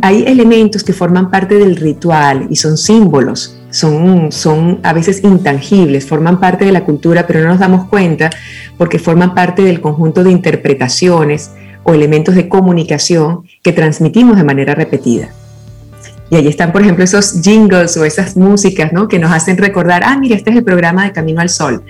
[0.01, 6.07] Hay elementos que forman parte del ritual y son símbolos, son, son a veces intangibles,
[6.07, 8.29] forman parte de la cultura, pero no nos damos cuenta
[8.77, 11.51] porque forman parte del conjunto de interpretaciones
[11.83, 15.29] o elementos de comunicación que transmitimos de manera repetida.
[16.29, 19.07] Y ahí están, por ejemplo, esos jingles o esas músicas ¿no?
[19.07, 21.83] que nos hacen recordar, ah, mira, este es el programa de Camino al Sol.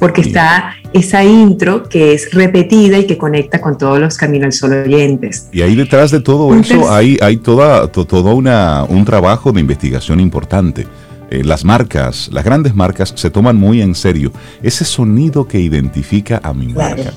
[0.00, 4.52] porque está esa intro que es repetida y que conecta con todos los Camino al
[4.52, 5.48] Sol oyentes.
[5.52, 10.20] Y ahí detrás de todo eso hay, hay toda, todo una, un trabajo de investigación
[10.20, 10.86] importante.
[11.30, 14.32] Eh, las marcas, las grandes marcas se toman muy en serio
[14.62, 17.12] ese sonido que identifica a mi marca.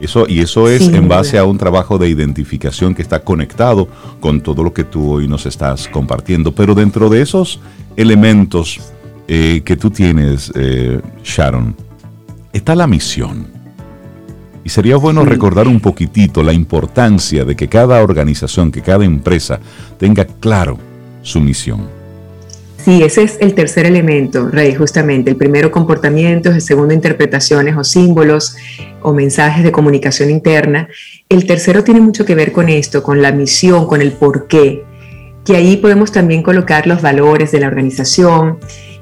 [0.00, 3.88] Eso, y eso es en base a un trabajo de identificación que está conectado
[4.20, 6.54] con todo lo que tú hoy nos estás compartiendo.
[6.54, 7.58] Pero dentro de esos
[7.96, 8.78] elementos
[9.26, 11.74] eh, que tú tienes, eh, Sharon,
[12.52, 13.48] está la misión.
[14.62, 19.58] Y sería bueno recordar un poquitito la importancia de que cada organización, que cada empresa
[19.98, 20.78] tenga claro
[21.22, 21.97] su misión.
[22.88, 25.30] Sí, ese es el tercer elemento, Rey, justamente.
[25.30, 28.56] El primero, comportamientos, el segundo, interpretaciones o símbolos
[29.02, 30.88] o mensajes de comunicación interna.
[31.28, 34.84] El tercero tiene mucho que ver con esto, con la misión, con el porqué,
[35.44, 38.58] que ahí podemos también colocar los valores de la organización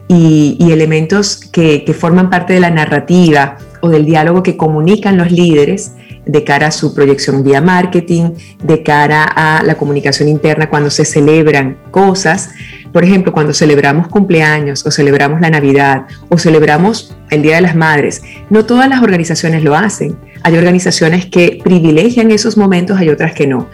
[0.09, 5.31] y, elementos que, que forman parte de la narrativa o del diálogo que comunican los
[5.31, 5.93] líderes
[6.27, 11.05] de cara a su proyección vía marketing, de cara a la comunicación interna cuando se
[11.05, 12.51] celebran cosas.
[12.93, 17.77] Por ejemplo, cuando celebramos cumpleaños o celebramos la Navidad o celebramos el Día de las
[17.77, 20.17] Madres, no todas las organizaciones lo hacen.
[20.43, 23.69] Hay organizaciones que privilegian esos momentos, hay otras que no.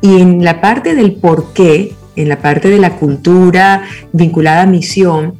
[0.00, 4.66] Y en la parte del por qué, en la parte de la cultura vinculada a
[4.66, 5.34] misión,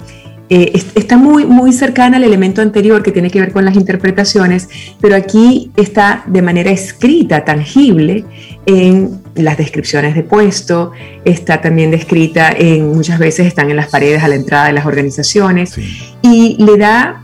[0.49, 4.69] eh, está muy, muy cercana al elemento anterior que tiene que ver con las interpretaciones,
[5.01, 8.25] pero aquí está de manera escrita, tangible,
[8.65, 10.93] en las descripciones de puesto,
[11.25, 14.87] está también descrita en, muchas veces están en las paredes a la entrada de las
[14.87, 15.75] organizaciones
[16.23, 17.23] y le da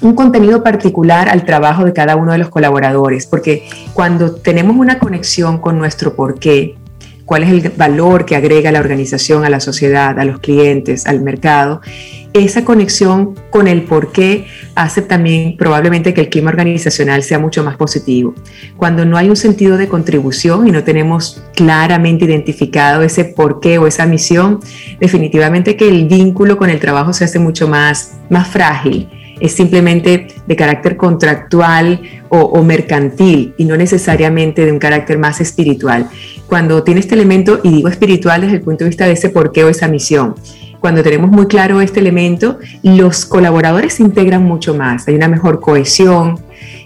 [0.00, 4.98] un contenido particular al trabajo de cada uno de los colaboradores, porque cuando tenemos una
[4.98, 6.76] conexión con nuestro porqué,
[7.28, 11.20] cuál es el valor que agrega la organización a la sociedad, a los clientes, al
[11.20, 11.82] mercado,
[12.32, 17.62] esa conexión con el por qué hace también probablemente que el clima organizacional sea mucho
[17.62, 18.34] más positivo.
[18.78, 23.76] Cuando no hay un sentido de contribución y no tenemos claramente identificado ese por qué
[23.76, 24.60] o esa misión,
[24.98, 29.06] definitivamente que el vínculo con el trabajo se hace mucho más, más frágil
[29.40, 35.40] es simplemente de carácter contractual o, o, mercantil y no necesariamente de un carácter más
[35.40, 36.08] espiritual.
[36.46, 39.64] Cuando tiene este elemento, y digo espiritual desde el punto de vista de ese porqué
[39.64, 40.34] o esa misión,
[40.80, 45.60] cuando tenemos muy claro este elemento, los colaboradores se integran mucho más, hay una mejor
[45.60, 46.40] cohesión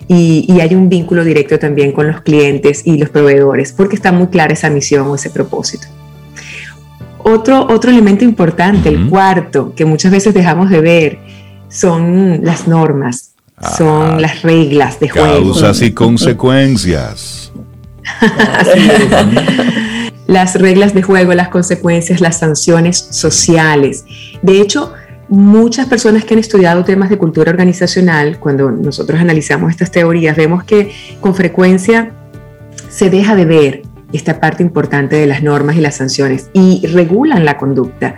[0.08, 4.28] y, hay un vínculo directo también con los clientes y los proveedores, porque está muy
[4.28, 5.86] clara esa misión o ese propósito.
[7.18, 11.18] Otro, otro elemento importante, el cuarto, que muchas veces dejamos de ver,
[11.72, 13.34] son las normas,
[13.76, 15.28] son las reglas de juego.
[15.28, 17.52] Causas y consecuencias.
[20.26, 24.04] las reglas de juego, las consecuencias, las sanciones sociales.
[24.42, 24.92] De hecho,
[25.28, 30.64] muchas personas que han estudiado temas de cultura organizacional, cuando nosotros analizamos estas teorías, vemos
[30.64, 32.12] que con frecuencia
[32.90, 33.82] se deja de ver
[34.12, 38.16] esta parte importante de las normas y las sanciones y regulan la conducta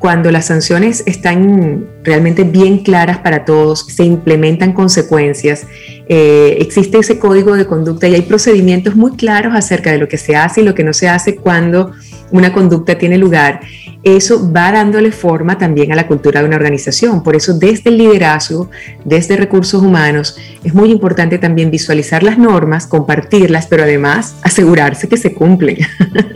[0.00, 5.66] cuando las sanciones están realmente bien claras para todos, se implementan consecuencias,
[6.08, 10.16] eh, existe ese código de conducta y hay procedimientos muy claros acerca de lo que
[10.16, 11.92] se hace y lo que no se hace cuando
[12.30, 13.60] una conducta tiene lugar,
[14.02, 17.22] eso va dándole forma también a la cultura de una organización.
[17.22, 18.70] Por eso desde el liderazgo,
[19.04, 25.16] desde recursos humanos, es muy importante también visualizar las normas, compartirlas, pero además asegurarse que
[25.16, 25.78] se cumplen.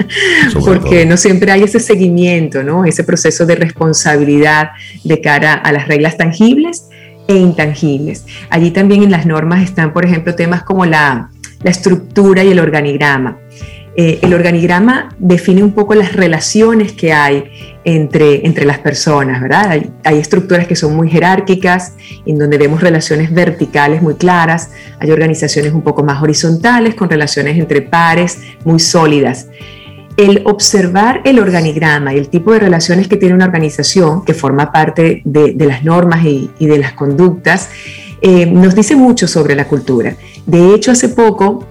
[0.65, 2.85] Porque no siempre hay ese seguimiento, ¿no?
[2.85, 4.71] ese proceso de responsabilidad
[5.03, 6.89] de cara a las reglas tangibles
[7.29, 8.27] e intangibles.
[8.51, 11.31] Allí también en las normas están, por ejemplo, temas como la,
[11.63, 13.39] la estructura y el organigrama.
[13.97, 17.45] Eh, el organigrama define un poco las relaciones que hay
[17.85, 19.83] entre, entre las personas, ¿verdad?
[20.03, 21.93] Hay, estructuras que son muy jerárquicas,
[22.27, 27.57] en donde vemos relaciones verticales muy claras, hay organizaciones un poco más horizontales, con relaciones
[27.57, 29.47] entre pares muy sólidas.
[30.17, 34.73] El observar el organigrama y el tipo de relaciones que tiene una organización, que forma
[34.73, 37.69] parte de, de las normas y, y, de las conductas,
[38.27, 40.17] eh, nos dice mucho sobre la cultura.
[40.47, 41.67] De hecho, hace poco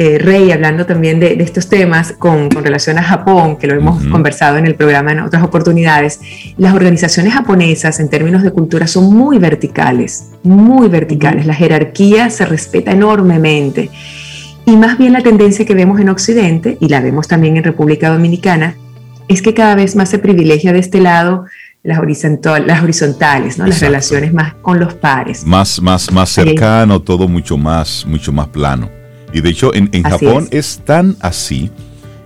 [0.00, 4.56] eh, Rey, hablando también de, estos temas con, relación a Japón, que lo hemos conversado
[4.56, 6.20] en el programa en otras oportunidades,
[6.56, 11.46] las organizaciones japonesas en términos de cultura son muy verticales, muy verticales.
[11.46, 13.90] La jerarquía se respeta enormemente.
[14.64, 18.08] Y más bien la tendencia que vemos en Occidente, y la vemos también en República
[18.08, 18.76] Dominicana,
[19.26, 21.46] es que cada vez más se privilegia de este lado
[21.82, 23.66] las, las horizontales, ¿no?
[23.66, 25.44] las relaciones más con los pares.
[25.44, 28.97] Más, más, más cercano, todo mucho más, mucho más plano.
[29.32, 30.80] Y de hecho en, Japón es.
[30.84, 31.70] tan así,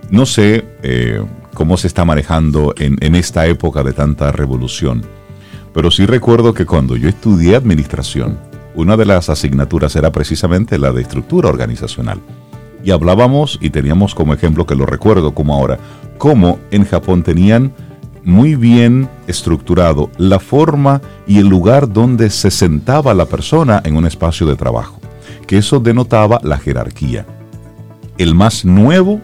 [0.09, 1.21] no sé eh,
[1.53, 5.03] cómo se está manejando en, en esta época de tanta revolución,
[5.73, 8.37] pero sí recuerdo que cuando yo estudié administración,
[8.75, 12.19] una de las asignaturas era precisamente la de estructura organizacional.
[12.83, 15.79] Y hablábamos, y teníamos como ejemplo, que lo recuerdo como ahora,
[16.17, 17.73] cómo en Japón tenían
[18.23, 24.05] muy bien estructurado la forma y el lugar donde se sentaba la persona en un
[24.05, 24.99] espacio de trabajo,
[25.45, 27.25] que eso denotaba la jerarquía.
[28.17, 29.21] El más nuevo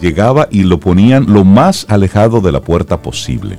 [0.00, 3.58] llegaba y lo ponían lo más alejado de la puerta posible.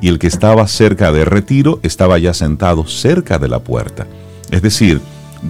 [0.00, 4.06] Y el que estaba cerca de retiro estaba ya sentado cerca de la puerta.
[4.50, 5.00] Es decir,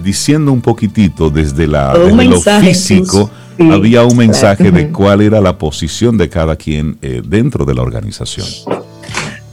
[0.03, 6.17] diciendo un poquitito desde, la, lo físico, había un mensaje de cuál era la posición
[6.17, 8.47] de cada quien eh, dentro de la organización.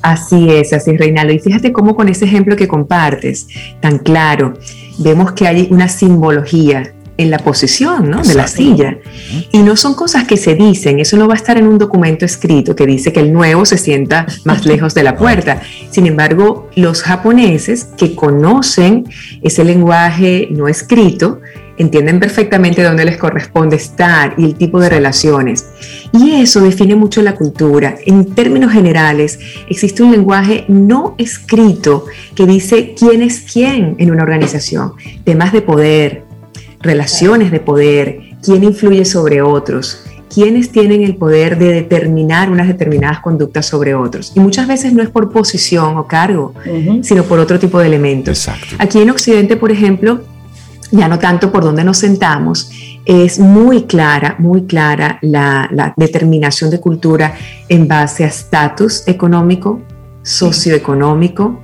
[0.03, 1.33] Así es, así es, Reinaldo.
[1.33, 3.47] Y fíjate cómo con ese ejemplo que compartes,
[3.81, 4.55] tan claro,
[4.99, 8.23] vemos que hay una simbología en la posición ¿no?
[8.23, 8.99] de la silla.
[9.53, 12.25] Y no son cosas que se dicen, eso no va a estar en un documento
[12.25, 15.61] escrito que dice que el nuevo se sienta más lejos de la puerta.
[15.91, 19.05] Sin embargo, los japoneses que conocen
[19.43, 21.41] ese lenguaje no escrito,
[21.79, 25.67] entienden perfectamente dónde les corresponde estar y el tipo de relaciones.
[26.13, 27.97] Y eso define mucho la cultura.
[28.07, 34.23] En términos generales, existe un lenguaje no escrito que dice quién es quién en una
[34.23, 34.93] organización,
[35.25, 36.25] temas de poder,
[36.81, 43.21] relaciones de poder, quién influye sobre otros, quiénes tienen el poder de determinar unas determinadas
[43.21, 44.33] conductas sobre otros.
[44.35, 46.55] Y muchas veces no es por posición o cargo,
[47.03, 48.49] sino por otro tipo de elementos.
[48.79, 50.23] Aquí en Occidente, por ejemplo,
[50.93, 52.71] ya no tanto por dónde nos sentamos,
[53.05, 57.35] es muy clara, muy clara la, la determinación de cultura
[57.69, 59.81] en base a estatus económico,
[60.23, 61.61] socioeconómico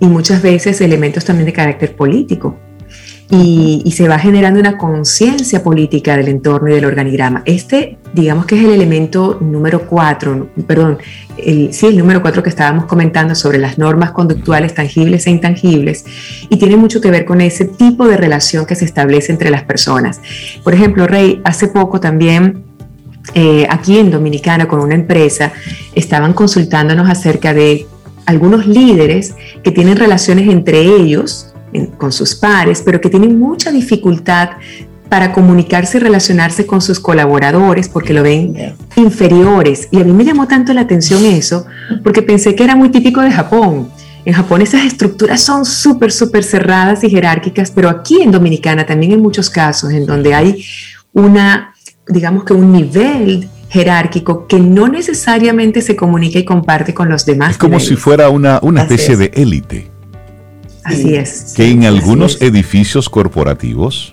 [0.00, 2.56] y muchas veces elementos también de carácter político
[3.34, 7.42] y, se va generando una conciencia política del entorno y del organigrama.
[7.46, 10.98] Este, digamos que es el elemento número cuatro, perdón,
[11.38, 16.04] el, sí, el número cuatro que estábamos comentando sobre las normas conductuales tangibles e intangibles
[16.50, 19.62] y tiene mucho que ver con ese tipo de relación que se establece entre las
[19.62, 20.20] personas.
[20.62, 22.64] Por ejemplo, Rey, hace poco también
[23.32, 25.54] eh, aquí en Dominicana con una empresa
[25.94, 27.86] estaban consultándonos acerca de
[28.26, 31.51] algunos líderes que tienen relaciones entre ellos
[31.98, 34.50] con sus pares, pero que tienen mucha dificultad
[35.08, 39.88] para comunicarse y relacionarse con sus colaboradores porque lo ven inferiores.
[39.90, 41.66] Y a mí me llamó tanto la atención eso
[42.02, 43.90] porque pensé que era muy típico de Japón.
[44.24, 49.12] En Japón esas estructuras son súper, súper cerradas y jerárquicas, pero aquí en Dominicana también
[49.12, 50.64] hay muchos casos en donde hay
[51.12, 51.74] una,
[52.08, 57.52] digamos que un nivel jerárquico que no necesariamente se comunica y comparte con los demás.
[57.52, 59.90] Es como si fuera una, una especie de élite.
[60.84, 61.54] Así es.
[61.56, 64.12] Que en algunos edificios corporativos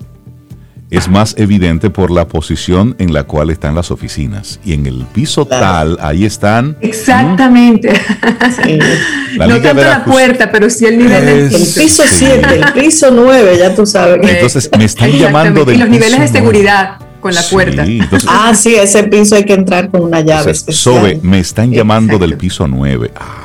[0.92, 4.60] es más evidente por la posición en la cual están las oficinas.
[4.66, 6.78] Y en el piso tal, ahí están.
[6.82, 7.94] Exactamente.
[9.38, 11.58] no tanto la puerta, pero sí el nivel del piso.
[11.58, 14.20] El piso 7, el piso 9, ya tú sabes.
[14.28, 17.86] Entonces me están llamando del Y los niveles de seguridad con la puerta.
[18.28, 20.52] ah, sí, ese piso hay que entrar con una llave.
[20.52, 23.12] Entonces, Sobe, me están llamando del piso 9.
[23.16, 23.39] Ah,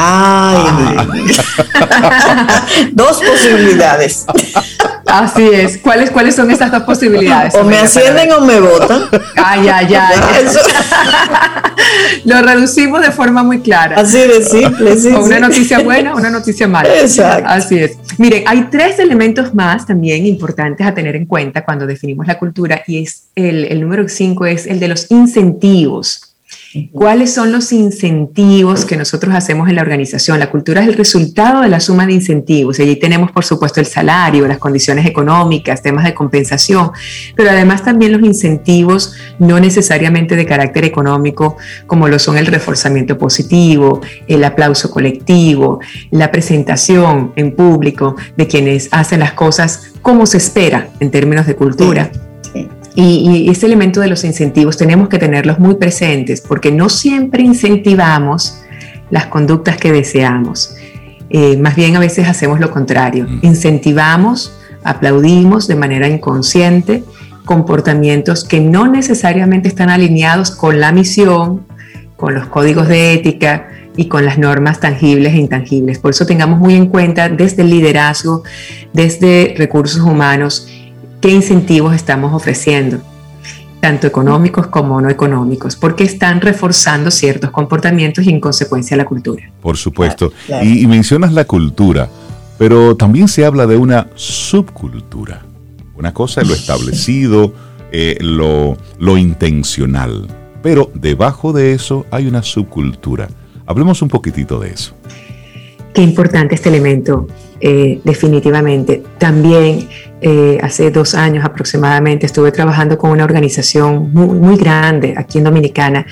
[0.00, 0.62] Ay,
[2.92, 4.26] dos posibilidades.
[5.06, 5.78] Así es.
[5.78, 7.54] ¿Cuáles, ¿Cuáles son esas dos posibilidades?
[7.56, 9.04] O me ascienden o me votan.
[9.36, 10.20] Ay, ay, ay.
[12.24, 14.00] Lo reducimos de forma muy clara.
[14.00, 17.00] Así de simple, sí, Una noticia buena, una noticia mala.
[17.00, 17.48] Exacto.
[17.48, 17.96] Así es.
[18.18, 22.82] Miren, hay tres elementos más también importantes a tener en cuenta cuando definimos la cultura
[22.86, 26.27] y es el, el número cinco es el de los incentivos.
[26.92, 30.38] ¿Cuáles son los incentivos que nosotros hacemos en la organización?
[30.38, 32.78] La cultura es el resultado de la suma de incentivos.
[32.78, 36.90] Allí tenemos, por supuesto, el salario, las condiciones económicas, temas de compensación,
[37.34, 43.16] pero además también los incentivos no necesariamente de carácter económico, como lo son el reforzamiento
[43.16, 50.36] positivo, el aplauso colectivo, la presentación en público de quienes hacen las cosas como se
[50.36, 52.10] espera en términos de cultura.
[52.94, 58.60] Y, ese elemento de los incentivos tenemos que tenerlos muy presentes porque no siempre incentivamos
[59.10, 60.74] las conductas que deseamos.
[61.30, 63.26] Eh, más bien a veces hacemos lo contrario.
[63.28, 63.40] Mm.
[63.42, 67.04] Incentivamos, aplaudimos de manera inconsciente
[67.44, 71.66] comportamientos que no necesariamente están alineados con la misión,
[72.16, 75.98] con los códigos de ética y con las normas tangibles e intangibles.
[75.98, 78.42] Por eso tengamos muy en cuenta desde el liderazgo,
[78.92, 80.68] desde recursos humanos,
[81.20, 83.00] qué incentivos estamos ofreciendo,
[83.80, 89.50] tanto económicos como no económicos, porque están reforzando ciertos comportamientos y en consecuencia la cultura.
[89.60, 90.32] Por supuesto.
[90.62, 92.08] Y, mencionas la cultura,
[92.58, 95.42] pero también se habla de una subcultura.
[95.96, 97.52] Una cosa es lo establecido,
[97.90, 100.28] eh, lo, lo intencional,
[100.62, 103.28] pero debajo de eso hay una subcultura.
[103.66, 104.94] Hablemos un poquitito de eso.
[105.98, 107.26] Qué importante este elemento,
[107.60, 109.02] eh, definitivamente.
[109.18, 109.88] También
[110.20, 115.44] eh, hace dos años aproximadamente estuve trabajando con una organización muy, muy grande aquí en
[115.44, 116.06] Dominicana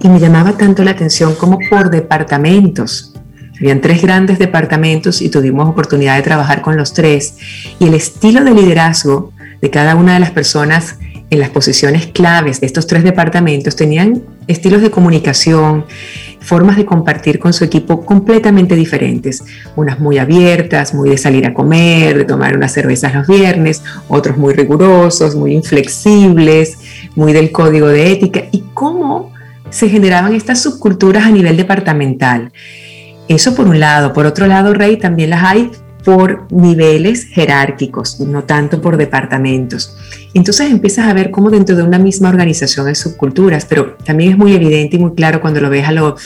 [0.00, 3.12] y me llamaba tanto la atención como por departamentos.
[3.56, 7.36] Habían tres grandes departamentos y tuvimos oportunidad de trabajar con los tres.
[7.80, 10.96] Y el estilo de liderazgo de cada una de las personas
[11.30, 15.86] en las posiciones claves de estos tres departamentos tenían estilos de comunicación,
[16.44, 19.42] formas de compartir con su equipo completamente diferentes.
[19.76, 24.36] Unas muy abiertas, muy de salir a comer, de tomar unas cervezas los viernes, otros
[24.36, 26.78] muy rigurosos, muy inflexibles,
[27.16, 28.44] muy del código de ética.
[28.52, 29.32] Y cómo
[29.70, 32.52] se generaban estas subculturas a nivel departamental.
[33.28, 34.12] Eso por un lado.
[34.12, 35.70] Por otro lado, Rey, también las hay
[36.04, 39.96] por niveles jerárquicos, no tanto por departamentos.
[40.34, 44.38] Entonces empiezas a ver cómo dentro de una misma organización hay subculturas, pero también es
[44.38, 46.16] muy evidente y muy claro cuando lo ves a lo,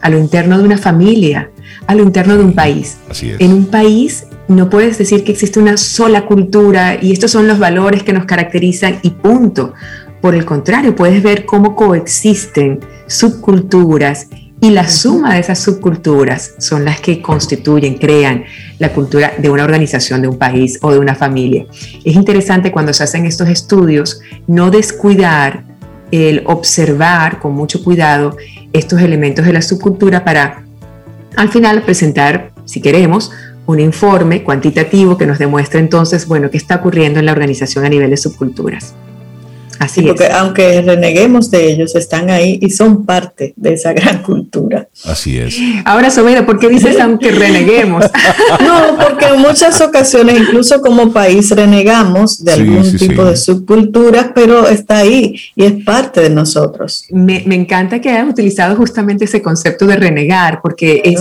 [0.00, 1.50] a lo interno de una familia,
[1.86, 2.96] a lo interno de un país.
[3.20, 7.58] En un país no puedes decir que existe una sola cultura y estos son los
[7.58, 9.74] valores que nos caracterizan y punto.
[10.20, 14.28] Por el contrario, puedes ver cómo coexisten subculturas
[14.60, 18.44] y la suma de esas subculturas son las que constituyen, crean
[18.78, 21.66] la cultura de una organización, de un país o de una familia.
[22.04, 25.64] Es interesante cuando se hacen estos estudios no descuidar
[26.10, 28.36] el observar con mucho cuidado
[28.72, 30.62] estos elementos de la subcultura para
[31.36, 33.32] al final presentar, si queremos,
[33.66, 37.88] un informe cuantitativo que nos demuestre entonces, bueno, qué está ocurriendo en la organización a
[37.88, 38.94] nivel de subculturas.
[39.78, 44.88] Así porque aunque reneguemos de ellos, están ahí y son parte de esa gran cultura.
[45.04, 45.56] Así es.
[45.84, 48.04] Ahora, Sobeida, ¿por qué dices aunque reneguemos?
[48.60, 54.68] no, porque en muchas ocasiones, incluso como país, renegamos de algún tipo de subcultura, pero
[54.68, 57.04] está ahí y es parte de nosotros.
[57.10, 61.16] Me, encanta que hayas utilizado justamente ese concepto de renegar, porque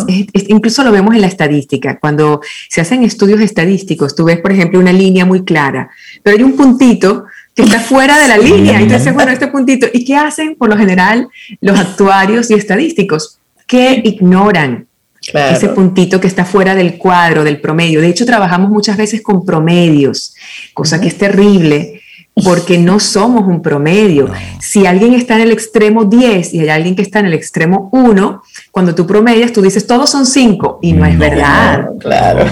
[0.47, 1.99] incluso lo vemos en la estadística.
[1.99, 5.89] Cuando se hacen estudios estadísticos, tú ves, por ejemplo, una línea muy clara,
[6.24, 7.26] pero hay un puntito
[7.56, 8.80] que está fuera de la línea.
[8.80, 9.88] Entonces, bueno, este puntito.
[9.93, 11.28] ¿Y qué hacen por lo general
[11.62, 13.39] los actuarios y estadísticos?
[13.66, 14.88] Que ignoran
[15.34, 18.01] ese puntito que está fuera del cuadro, del promedio.
[18.01, 20.36] De hecho, trabajamos muchas veces con promedios,
[20.74, 22.01] cosa que es terrible
[22.43, 24.30] porque no somos un promedio.
[24.60, 27.89] Si alguien está en el extremo 10 y hay alguien que está en el extremo
[27.93, 31.88] 1, cuando tú promedias, tú dices, todos son 5 y no, es verdad.
[31.99, 32.45] Claro.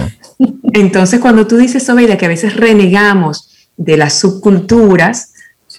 [0.72, 3.53] Entonces, cuando tú dices, Sobeida, que a veces renegamos
[3.84, 5.34] de las subculturas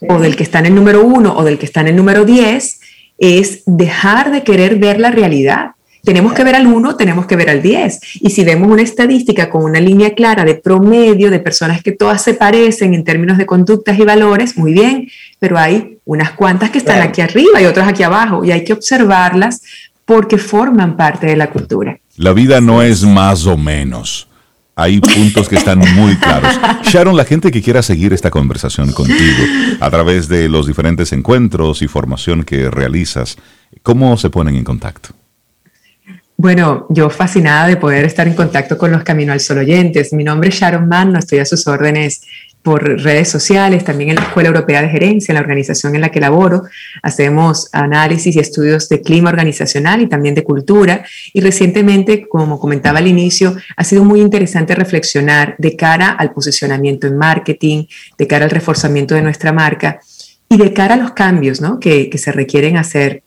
[0.08, 2.24] o del que está en el número uno o del que está en el número
[2.24, 2.80] diez
[3.18, 5.72] es dejar de querer ver la realidad.
[6.02, 8.00] Tenemos que ver al uno, tenemos que ver al diez.
[8.20, 12.22] Y si vemos una estadística con una línea clara de promedio de personas que todas
[12.22, 16.78] se parecen en términos de conductas y valores, muy bien, pero hay unas cuantas que
[16.78, 19.62] están aquí arriba y otras aquí abajo y hay que observarlas
[20.04, 21.98] porque forman parte de la cultura.
[22.16, 24.28] La vida no es más o menos
[24.76, 26.58] hay puntos que están muy claros.
[26.82, 29.44] Sharon, la gente que quiera seguir esta conversación contigo
[29.80, 33.36] a través de los diferentes encuentros y formación que realizas,
[33.82, 35.10] ¿cómo se ponen en contacto?
[36.36, 40.12] Bueno, yo fascinada de poder estar en contacto con los Camino al Sol oyentes.
[40.12, 42.22] Mi nombre es Sharon Mann, no estoy a sus órdenes
[42.64, 46.08] por redes sociales, también en la Escuela Europea de Gerencia, en la organización en la
[46.08, 46.62] que laboro.
[47.02, 51.04] Hacemos análisis y estudios de clima organizacional y también de cultura.
[51.34, 57.06] Y recientemente, como comentaba al inicio, ha sido muy interesante reflexionar de cara al posicionamiento
[57.06, 57.84] en marketing,
[58.16, 60.00] de cara al reforzamiento de nuestra marca
[60.48, 61.78] y de cara a los cambios ¿no?
[61.78, 63.24] que, que se requieren hacer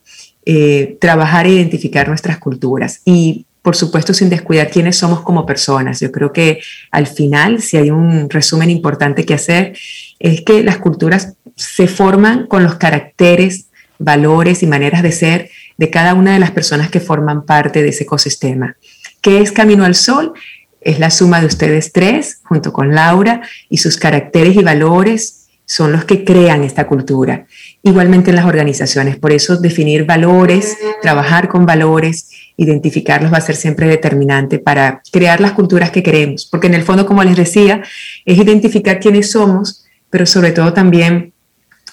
[0.48, 3.02] eh, trabajar e identificar nuestras culturas.
[3.04, 6.00] Y por supuesto sin descuidar quiénes somos como personas.
[6.00, 9.78] Yo creo que al final, si hay un resumen importante que hacer,
[10.20, 13.66] es que las culturas se forman con los caracteres,
[14.00, 17.90] valores y maneras de ser de cada una de las personas que forman parte de
[17.90, 18.78] ese ecosistema.
[19.20, 20.32] ¿Qué es Camino al Sol?
[20.80, 25.92] Es la suma de ustedes tres, junto con Laura, y sus caracteres y valores son
[25.92, 27.48] los que crean esta cultura.
[27.84, 33.56] Igualmente en las organizaciones, por eso definir valores, trabajar con valores identificarlos va a ser
[33.56, 37.84] siempre determinante para crear las culturas que queremos, porque en el fondo, como les decía,
[38.26, 41.34] es identificar quiénes somos, pero sobre todo también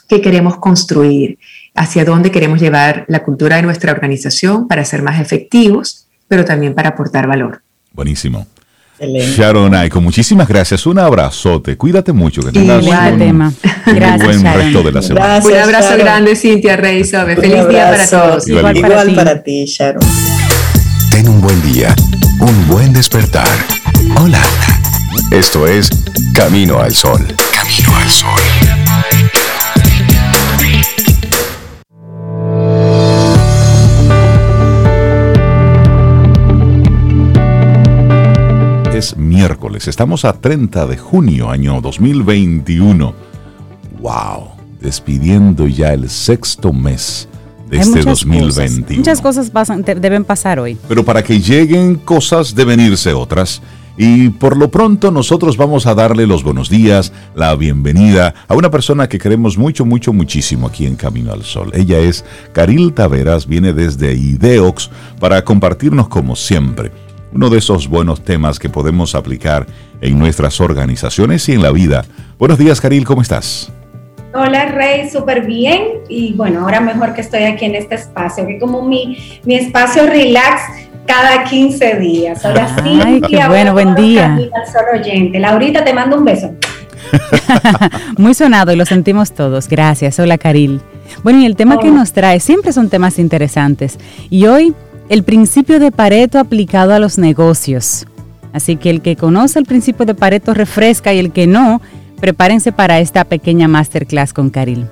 [0.09, 1.39] qué queremos construir,
[1.75, 6.75] hacia dónde queremos llevar la cultura de nuestra organización para ser más efectivos, pero también
[6.75, 7.62] para aportar valor.
[7.93, 8.47] Buenísimo.
[9.01, 10.87] Sharon Aiko, muchísimas gracias.
[10.87, 11.77] Un abrazote.
[11.77, 12.43] Cuídate mucho.
[12.43, 13.53] Que tengas un, tema.
[13.87, 15.41] Gracias, buen resto de la semana.
[15.45, 18.49] un abrazo grande, Cintia Rey Feliz día para todos.
[18.49, 20.03] Igual, para, ti, Sharon.
[21.15, 21.95] Ten un buen día,
[22.41, 23.47] un buen despertar.
[24.21, 24.43] Hola.
[25.31, 25.89] Esto es
[26.35, 27.25] Camino al Sol.
[27.53, 28.41] Camino al Sol.
[39.17, 39.87] miércoles.
[39.87, 43.15] Estamos a 30 de junio, año 2021.
[44.01, 44.49] ¡Wow!
[44.81, 47.29] Despidiendo ya el sexto mes
[47.79, 48.99] de este 2021.
[48.99, 50.77] muchas cosas pasan, deben pasar hoy.
[50.89, 53.62] Pero para que lleguen cosas deben irse otras.
[53.97, 58.68] Y por lo pronto nosotros vamos a darle los buenos días, la bienvenida a una
[58.68, 61.70] persona que queremos mucho, mucho, muchísimo aquí en Camino al Sol.
[61.75, 66.91] Ella es Caril Taveras, viene desde Ideox para compartirnos como siempre
[67.33, 69.66] uno de esos buenos temas que podemos aplicar
[70.01, 72.05] en nuestras organizaciones y en la vida.
[72.39, 73.72] Buenos días, Caril, ¿cómo estás?
[74.37, 78.59] Hola Rey, súper bien y bueno, ahora mejor que estoy aquí en este espacio, que
[78.59, 80.61] como mi, mi espacio relax
[81.07, 82.43] cada 15 días.
[82.43, 84.37] Sí, Ay, qué bueno, buen día.
[84.72, 85.39] Solo oyente.
[85.39, 86.53] Laurita, te mando un beso.
[88.18, 89.68] Muy sonado y lo sentimos todos.
[89.68, 90.18] Gracias.
[90.18, 90.80] Hola, Caril.
[91.22, 94.01] Bueno, y el tema que nos trae siempre son temas interesantes.
[94.30, 94.74] Y hoy,
[95.11, 98.05] el principio de Pareto aplicado a los negocios.
[98.53, 101.80] Así que el que conoce el principio de Pareto refresca y el que no,
[102.25, 104.87] prepárense para esta pequeña masterclass con Caril.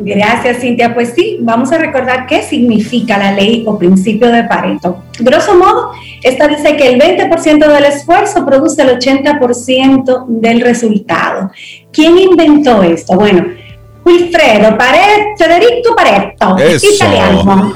[0.00, 0.92] Gracias, Cintia.
[0.92, 5.04] Pues sí, vamos a recordar qué significa la ley o principio de Pareto.
[5.20, 5.92] Grosso modo,
[6.24, 11.52] esta dice que el 20% del esfuerzo produce el 80% del resultado.
[11.92, 13.14] ¿Quién inventó esto?
[13.14, 13.46] Bueno,
[14.04, 17.72] Wilfredo Pareto, Federico Pareto, italiano.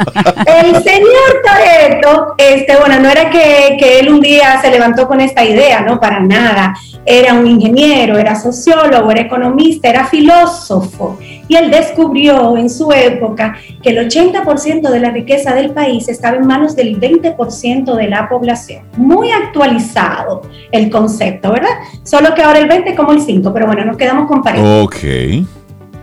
[0.47, 5.21] El señor Pareto, este, bueno, no era que, que, él un día se levantó con
[5.21, 6.75] esta idea, no, para nada.
[7.05, 11.19] Era un ingeniero, era sociólogo, era economista, era filósofo.
[11.49, 16.37] Y él descubrió en su época que el 80% de la riqueza del país estaba
[16.37, 18.83] en manos del 20% de la población.
[18.97, 21.71] Muy actualizado el concepto, ¿verdad?
[22.03, 24.83] Solo que ahora el 20 como el 5, pero bueno, nos quedamos con Pareto.
[24.83, 24.97] Ok.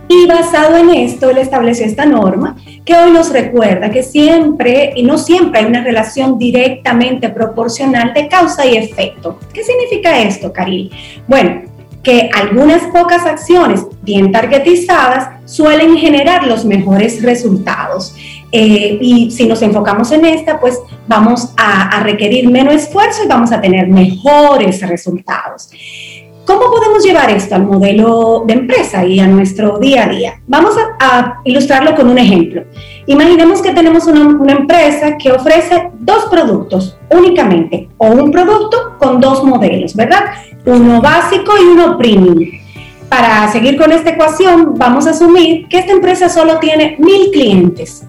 [0.08, 5.02] Y basado en esto, él estableció esta norma que hoy nos recuerda que siempre, y
[5.02, 9.38] no siempre hay una relación directamente proporcional de causa y efecto.
[9.52, 10.90] ¿Qué significa esto, Caril?
[11.26, 11.62] Bueno,
[12.02, 18.14] que algunas pocas acciones bien targetizadas suelen generar los mejores resultados.
[18.52, 20.78] Eh, y si nos enfocamos en esta, pues
[21.08, 25.70] vamos a, a requerir menos esfuerzo y vamos a tener mejores resultados.
[26.46, 30.40] ¿Cómo podemos llevar esto al modelo de empresa y a nuestro día a día?
[30.46, 32.64] Vamos a, ilustrarlo con un ejemplo.
[33.06, 39.20] Imaginemos que tenemos una, una, empresa que ofrece dos productos únicamente, o un producto con
[39.20, 40.24] dos modelos, ¿verdad?
[40.66, 42.38] Uno básico y uno premium.
[43.08, 48.06] Para seguir con esta ecuación, vamos a asumir que esta empresa solo tiene mil clientes.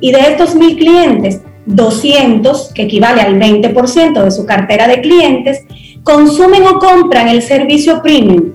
[0.00, 5.64] Y de estos mil clientes, 200, que equivale al 20% de su cartera de clientes,
[6.02, 8.52] consumen o compran el servicio premium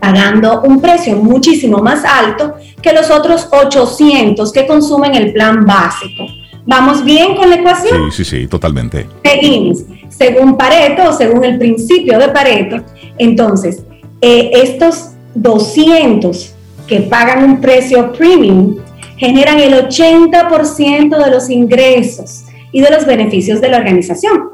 [0.00, 6.26] pagando un precio muchísimo más alto que los otros 800 que consumen el plan básico.
[6.64, 8.10] ¿Vamos bien con la ecuación?
[8.12, 9.06] Sí, sí, sí, totalmente.
[9.24, 9.78] Seguimos.
[10.08, 12.82] Según Pareto, o según el principio de Pareto,
[13.18, 13.82] entonces,
[14.20, 16.54] eh, estos 200
[16.86, 18.76] que pagan un precio premium
[19.16, 24.50] generan el 80% de los ingresos y de los beneficios de la organización.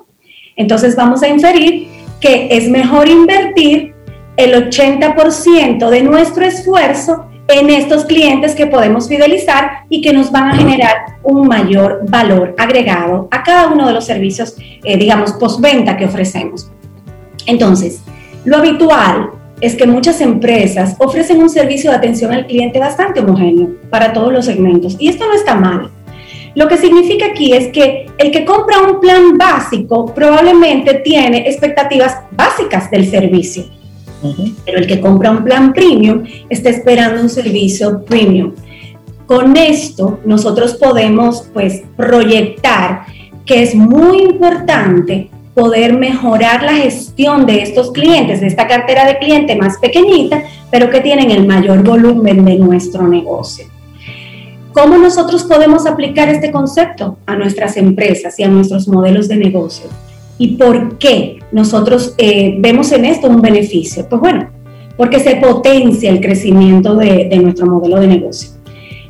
[0.57, 1.89] Entonces vamos a inferir
[2.23, 3.95] que es mejor invertir
[4.37, 10.51] el 80% de nuestro esfuerzo en estos clientes que podemos fidelizar y que nos van
[10.51, 15.97] a generar un mayor valor agregado a cada uno de los servicios, eh, digamos, postventa
[15.97, 16.71] que ofrecemos.
[17.47, 18.03] Entonces,
[18.45, 23.71] lo habitual es que muchas empresas ofrecen un servicio de atención al cliente bastante homogéneo
[23.91, 25.91] para todos los segmentos y esto no está mal.
[26.55, 32.19] Lo que significa aquí es que el que compra un plan básico probablemente tiene expectativas
[32.33, 33.65] básicas del servicio,
[34.65, 38.53] pero el que compra un plan premium está esperando un servicio premium.
[39.27, 43.07] Con esto nosotros podemos pues proyectar
[43.47, 49.19] que es muy importante poder mejorar la gestión de estos clientes, de esta cartera de
[49.19, 53.72] cliente más pequeñita, pero que tienen el mayor volumen de nuestro negocio.
[54.73, 59.91] ¿Cómo nosotros podemos aplicar este concepto a nuestras empresas y a nuestros modelos de negocio?
[60.39, 64.09] ¿Y por qué nosotros eh, vemos en esto un beneficio?
[64.09, 64.49] Pues bueno,
[64.97, 68.51] porque se potencia el crecimiento de, nuestro modelo de negocio.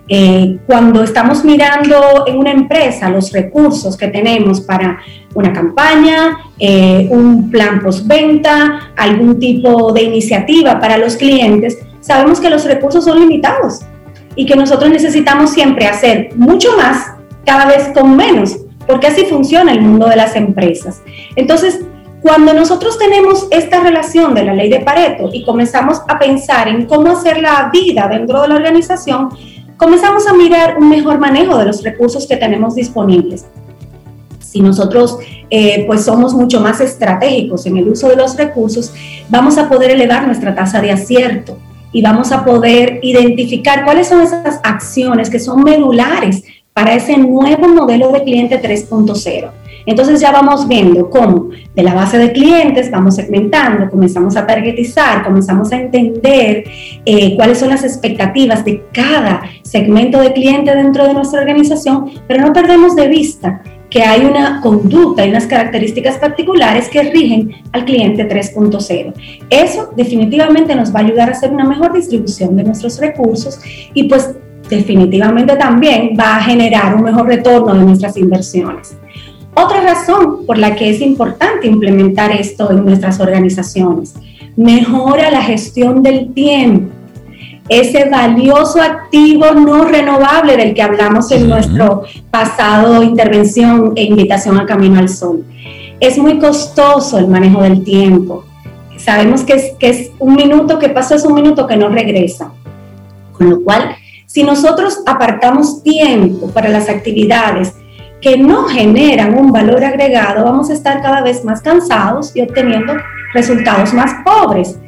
[0.09, 4.99] Eh, cuando estamos mirando en una empresa los recursos que tenemos para
[5.33, 12.51] una campaña, eh, un plan postventa, algún tipo de iniciativa para los clientes, sabemos que
[12.51, 13.83] los recursos son limitados
[14.37, 17.13] y que nosotros necesitamos siempre hacer mucho más
[17.45, 18.57] cada vez con menos,
[18.87, 21.03] porque así funciona el mundo de las empresas.
[21.37, 21.81] Entonces,
[22.23, 26.87] cuando nosotros tenemos esta relación de la ley de Pareto y comenzamos a pensar en
[26.87, 29.31] cómo hacer la vida dentro de la organización,
[29.77, 33.47] comenzamos a mirar un mejor manejo de los recursos que tenemos disponibles.
[34.39, 35.17] si nosotros
[35.49, 38.93] eh, pues somos mucho más estratégicos en el uso de los recursos,
[39.31, 41.57] vamos a poder elevar nuestra tasa de acierto
[41.93, 47.69] y vamos a poder identificar cuáles son esas acciones que son medulares para ese nuevo
[47.69, 49.51] modelo de cliente 3.0.
[49.85, 55.25] Entonces ya vamos viendo cómo de la base de clientes vamos segmentando, comenzamos a targetizar,
[55.25, 56.65] comenzamos a entender
[57.05, 62.47] eh, cuáles son las expectativas de cada segmento de cliente dentro de nuestra organización, pero
[62.47, 63.63] no perdemos de vista
[63.93, 69.13] que hay una conducta y unas características particulares que rigen al cliente 3.0.
[69.51, 73.61] Eso definitivamente nos va a ayudar a hacer una mejor distribución de nuestros recursos
[73.93, 74.31] y pues
[74.71, 78.97] definitivamente también va a generar un mejor retorno de nuestras inversiones.
[79.55, 84.15] Otra razón por la que es importante implementar esto en nuestras organizaciones,
[84.57, 86.95] mejora la gestión del tiempo,
[87.69, 94.67] ese valioso activo no renovable del que hablamos en nuestro pasado intervención e invitación a
[94.67, 95.45] Camino al Sol.
[96.01, 98.45] Es muy costoso el manejo del tiempo.
[98.97, 102.53] Sabemos que es, que es un minuto que pasó, es un minuto que no regresa.
[103.33, 103.97] Con lo cual,
[104.27, 107.75] si nosotros apartamos tiempo para las actividades
[108.21, 112.95] que no generan un valor agregado, vamos a estar cada vez más cansados y obteniendo
[113.35, 114.79] resultados más pobres.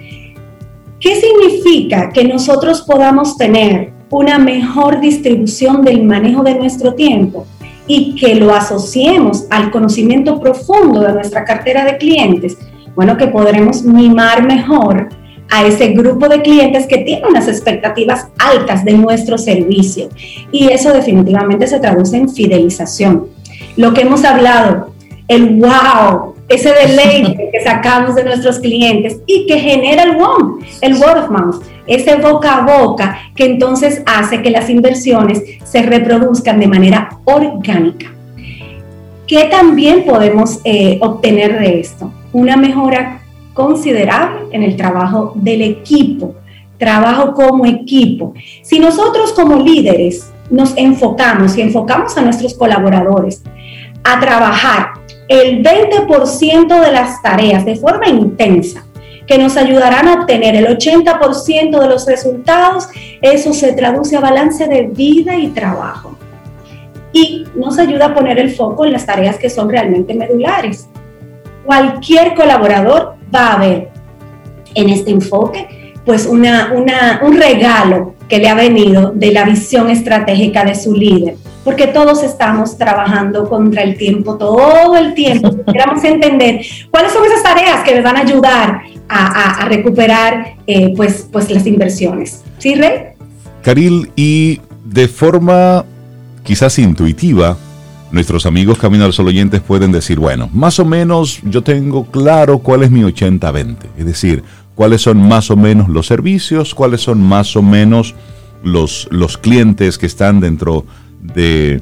[1.05, 7.45] ¿Qué significa que nosotros podamos tener una mejor distribución del manejo de nuestro tiempo
[7.87, 12.57] y que lo asociemos al conocimiento profundo de nuestra cartera de clientes?
[12.95, 15.11] Bueno, que podremos mimar mejor
[15.51, 20.09] a ese grupo de clientes que tienen unas expectativas altas de nuestro servicio.
[20.53, 23.27] Y eso definitivamente se traduce en fidelización.
[23.77, 24.95] Lo que hemos hablado,
[25.29, 30.95] el wow, ese deleite que sacamos de nuestros clientes y que genera el WOM, el
[30.95, 36.61] word of mouth, ese boca a boca que entonces hace que las inversiones se reproduzcan
[36.61, 38.13] de manera orgánica.
[39.27, 42.13] ¿Qué también podemos eh, obtener de esto?
[42.33, 43.21] Una mejora
[43.55, 46.35] considerable en el trabajo del equipo,
[46.77, 48.35] trabajo como equipo.
[48.63, 53.43] Si nosotros como líderes nos enfocamos y enfocamos a nuestros colaboradores
[54.03, 58.85] a trabajar el 20% de las tareas de forma intensa,
[59.27, 62.89] que nos ayudarán a obtener el 80% de los resultados,
[63.23, 66.19] eso se traduce a balance de vida y trabajo.
[67.13, 70.89] Y nos ayuda a poner el foco en las tareas que son realmente medulares.
[71.65, 73.89] Cualquier colaborador va a ver
[74.75, 76.73] en este enfoque pues una,
[77.23, 82.23] un regalo que le ha venido de la visión estratégica de su líder, porque todos
[82.23, 85.51] estamos trabajando contra el tiempo todo el tiempo.
[85.73, 91.29] Queremos entender cuáles son esas tareas que le van a ayudar a, recuperar eh, pues,
[91.33, 92.43] pues las inversiones.
[92.59, 93.15] ¿Sí, Rey?
[93.63, 95.85] Caril, y de forma
[96.43, 97.57] quizás intuitiva,
[98.13, 102.59] nuestros amigos Camino al Sol oyentes pueden decir, bueno, más o menos yo tengo claro
[102.59, 104.45] cuál es mi 80-20, es decir,
[104.75, 108.15] cuáles son más o menos los servicios, cuáles son más o menos
[108.63, 110.85] los, los clientes que están dentro de,
[111.25, 111.81] de,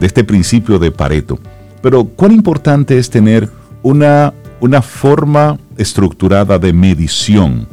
[0.00, 1.38] este principio de Pareto.
[1.82, 3.48] Pero cuán importante es tener
[3.82, 7.68] una, una forma estructurada de medición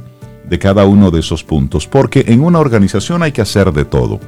[0.47, 4.19] de cada uno de esos puntos, porque en una organización hay que hacer de todo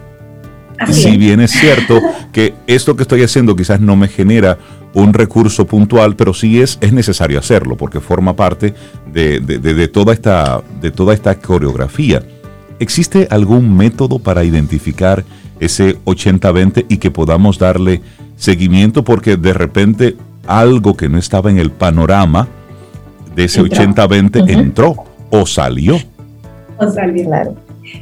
[0.88, 2.00] si bien es cierto
[2.32, 4.58] que esto que estoy haciendo quizás no me genera
[4.94, 8.74] un recurso puntual, pero sí es, es necesario hacerlo porque forma parte
[9.12, 12.24] de, toda esta, de toda esta coreografía.
[12.80, 15.24] ¿Existe algún método para identificar
[15.60, 18.02] ese 80-20 y que podamos darle
[18.38, 19.04] seguimiento?
[19.04, 20.16] Porque de repente
[20.48, 22.48] algo que no estaba en el panorama
[23.36, 24.96] de ese 80-20 entró
[25.30, 25.98] o salió.
[26.78, 27.56] O salió, claro.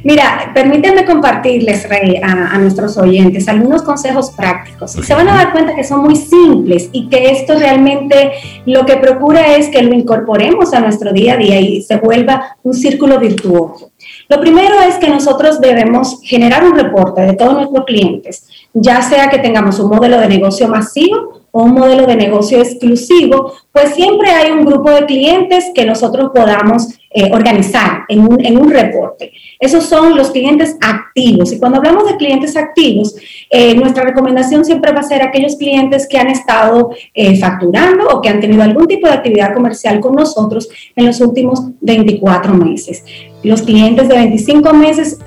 [0.04, 4.92] Mira, permítanme compartirles, Rey, a, nuestros oyentes algunos consejos prácticos.
[4.92, 8.32] Se van a dar cuenta que son muy simples y que esto realmente
[8.66, 12.56] lo que procura es que lo incorporemos a nuestro día a día y se vuelva
[12.62, 13.90] un círculo virtuoso.
[14.28, 19.30] Lo primero es que nosotros debemos generar un reporte de todos nuestros clientes, ya sea
[19.30, 24.30] que tengamos un modelo de negocio masivo o un modelo de negocio exclusivo, pues siempre
[24.30, 28.20] hay un grupo de clientes que nosotros podamos eh, organizar en
[28.58, 29.32] un, reporte.
[29.58, 31.50] Esos son los clientes activos.
[31.50, 33.16] Y cuando hablamos de clientes activos,
[33.48, 38.20] eh, nuestra recomendación siempre va a ser aquellos clientes que han estado eh, facturando o
[38.20, 43.02] que han tenido algún tipo de actividad comercial con nosotros en los últimos 24 meses.
[43.42, 45.18] Los clientes de 25 meses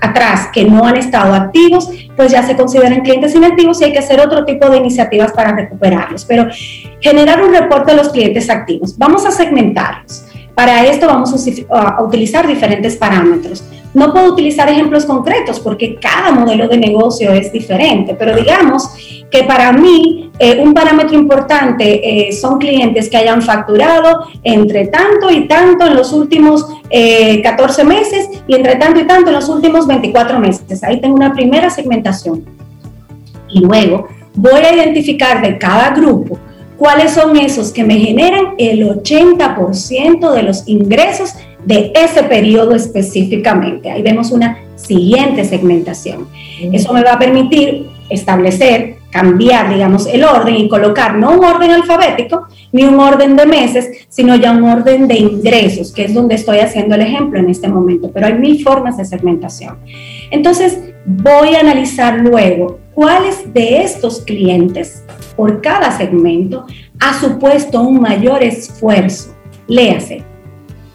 [0.00, 4.00] atrás que no han estado activos, pues ya se consideran clientes inactivos y hay que
[4.00, 6.24] hacer otro tipo de iniciativas para recuperarlos.
[6.24, 6.46] Pero
[7.00, 8.96] generar un reporte de los clientes activos.
[8.98, 10.26] Vamos a segmentarlos.
[10.54, 11.32] Para esto vamos
[11.70, 13.64] a utilizar diferentes parámetros.
[13.94, 18.90] No puedo utilizar ejemplos concretos porque cada modelo de negocio es diferente, pero digamos
[19.30, 25.30] que para mí eh, un parámetro importante eh, son clientes que hayan facturado entre tanto
[25.30, 26.66] y tanto en los últimos
[27.42, 30.84] 14 meses y entre tanto y tanto en los últimos 24 meses.
[30.84, 32.44] Ahí tengo una primera segmentación.
[33.48, 36.38] Y luego voy a identificar de cada grupo
[36.76, 41.34] cuáles son esos que me generan el 80% de los ingresos
[41.64, 43.90] de ese periodo específicamente.
[43.90, 46.28] Ahí vemos una siguiente segmentación.
[46.72, 51.70] Eso me va a permitir establecer, cambiar, digamos, el orden y colocar no un orden
[51.70, 56.34] alfabético ni un orden de meses, sino ya un orden de ingresos, que es donde
[56.34, 58.10] estoy haciendo el ejemplo en este momento.
[58.12, 59.78] Pero hay mil formas de segmentación.
[60.30, 65.04] Entonces, voy a analizar luego cuáles de estos clientes
[65.36, 66.66] por cada segmento
[67.00, 69.34] ha supuesto un mayor esfuerzo.
[69.66, 70.22] Léase,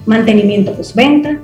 [0.07, 1.39] mantenimiento postventa,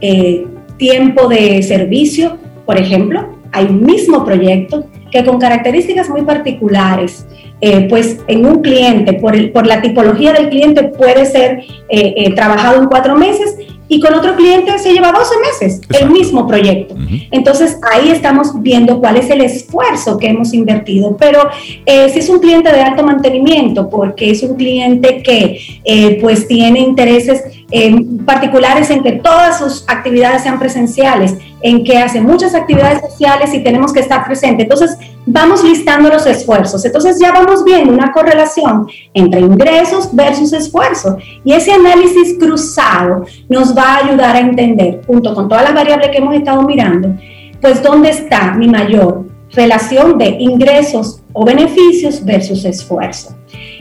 [0.00, 0.46] eh,
[0.76, 2.36] tiempo de servicio,
[2.66, 7.26] por ejemplo, hay un mismo proyecto que con características muy particulares,
[7.60, 12.14] eh, pues en un cliente, por, el, por la tipología del cliente, puede ser eh,
[12.16, 13.56] eh, trabajado en cuatro meses
[13.92, 16.94] y con otro cliente se lleva 12 meses el mismo proyecto.
[17.30, 21.14] Entonces ahí estamos viendo cuál es el esfuerzo que hemos invertido.
[21.18, 21.40] Pero
[21.84, 26.48] eh, si es un cliente de alto mantenimiento, porque es un cliente que eh, pues
[26.48, 32.54] tiene intereses eh, particulares en que todas sus actividades sean presenciales, en que hace muchas
[32.54, 34.64] actividades sociales y tenemos que estar presentes.
[34.64, 34.96] Entonces,
[35.26, 36.84] vamos listando los esfuerzos.
[36.84, 41.16] Entonces, ya vamos viendo una correlación entre ingresos versus esfuerzo.
[41.44, 46.10] Y ese análisis cruzado nos va a ayudar a entender, junto con todas las variables
[46.10, 47.14] que hemos estado mirando,
[47.60, 53.36] pues dónde está mi mayor relación de ingresos o beneficios versus esfuerzo.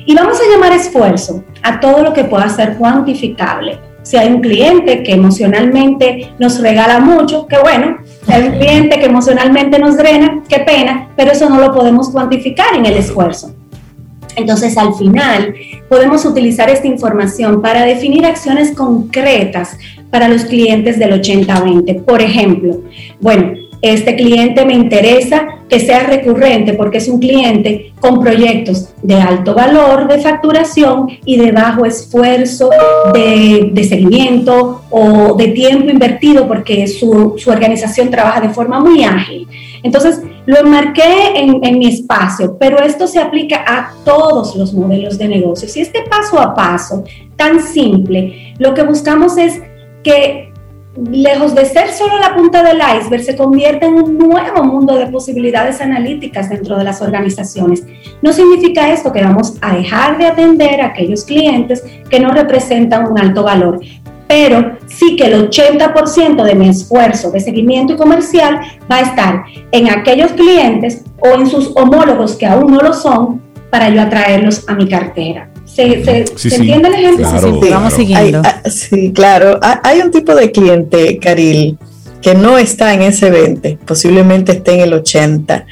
[0.05, 4.41] Y vamos a llamar esfuerzo a todo lo que pueda ser cuantificable si hay un
[4.41, 7.97] cliente que emocionalmente nos regala mucho, qué bueno.
[8.25, 12.09] Si hay un cliente que emocionalmente nos drena, qué pena, pero eso no lo podemos
[12.09, 13.53] cuantificar en el esfuerzo.
[14.35, 15.53] Entonces, al final,
[15.89, 19.77] podemos utilizar esta información para definir acciones concretas
[20.09, 22.03] para los clientes del 80-20.
[22.03, 22.81] Por ejemplo,
[23.19, 29.15] bueno, este cliente me interesa que sea recurrente porque es un cliente con proyectos de
[29.15, 32.69] alto valor de facturación y de bajo esfuerzo
[33.13, 39.47] de, seguimiento o de tiempo invertido porque su, organización trabaja de forma muy ágil.
[39.81, 45.17] Entonces, lo enmarqué en, en, mi espacio, pero esto se aplica a todos los modelos
[45.17, 45.75] de negocios.
[45.75, 47.03] Y este paso a paso,
[47.35, 49.59] tan simple, lo que buscamos es
[50.03, 50.50] que
[50.95, 55.07] lejos de ser solo la punta del iceberg, se convierte en un nuevo mundo de
[55.07, 57.85] posibilidades analíticas dentro de las organizaciones.
[58.21, 63.09] No significa esto que vamos a dejar de atender a aquellos clientes que no representan
[63.09, 63.79] un alto valor,
[64.27, 69.43] pero sí que el 80% de mi esfuerzo de seguimiento y comercial va a estar
[69.71, 74.67] en aquellos clientes o en sus homólogos que aún no lo son para yo atraerlos
[74.67, 75.50] a mi cartera.
[75.73, 77.61] ¿Se, entiende el ejemplo?
[77.61, 78.41] sí, vamos siguiendo.
[78.43, 79.59] Ah, sí, claro.
[79.61, 81.77] Ah, hay un tipo de cliente, Caril,
[82.21, 85.65] que no está en ese 20, posiblemente esté en el 80,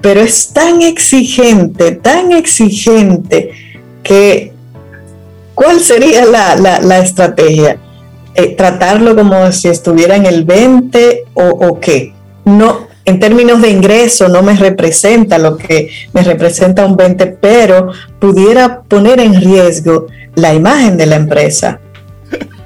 [0.00, 3.50] pero es tan exigente, tan exigente
[4.02, 4.52] que
[5.54, 7.78] ¿cuál sería la, estrategia?
[8.34, 12.12] Eh, ¿Tratarlo como si estuviera en el 20 o, o qué?
[12.44, 17.90] No, en términos de ingreso no me representa lo que me representa un 20, pero
[18.18, 20.06] pudiera poner en riesgo
[20.36, 21.80] la imagen de la empresa.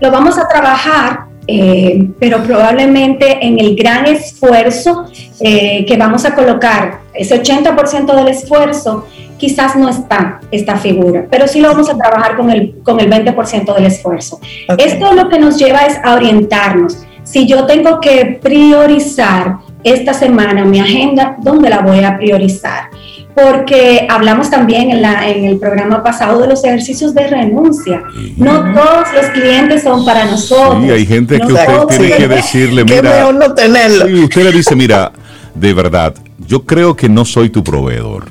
[0.01, 5.07] Lo vamos a trabajar, eh, pero probablemente en el gran esfuerzo
[5.41, 9.07] eh, que vamos a colocar, ese 80% del esfuerzo,
[9.39, 13.09] quizás no está esta figura, pero sí lo vamos a trabajar con el, con el
[13.11, 14.41] 20% del esfuerzo.
[14.77, 16.99] Esto lo que nos lleva es a orientarnos.
[17.25, 22.89] Si yo tengo que priorizar esta semana mi agenda, ¿dónde la voy a priorizar?
[23.35, 28.03] Porque hablamos también en, la, en el programa pasado de los ejercicios de renuncia.
[28.37, 30.83] No todos los clientes son para nosotros.
[30.85, 34.25] Sí, hay gente que usted tiene que decirle, mira, no tenerlo.
[34.25, 35.13] usted le dice, mira,
[35.55, 36.15] de verdad,
[36.47, 38.25] yo creo que no soy tu proveedor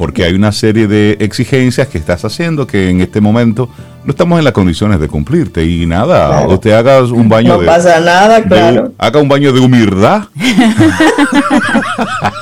[0.00, 3.68] porque hay una serie de exigencias que estás haciendo que en este momento
[4.04, 7.66] no estamos en las condiciones de cumplirte y nada, usted haga un baño de...
[7.66, 8.92] No pasa nada, claro.
[8.96, 10.22] haga un baño de humildad.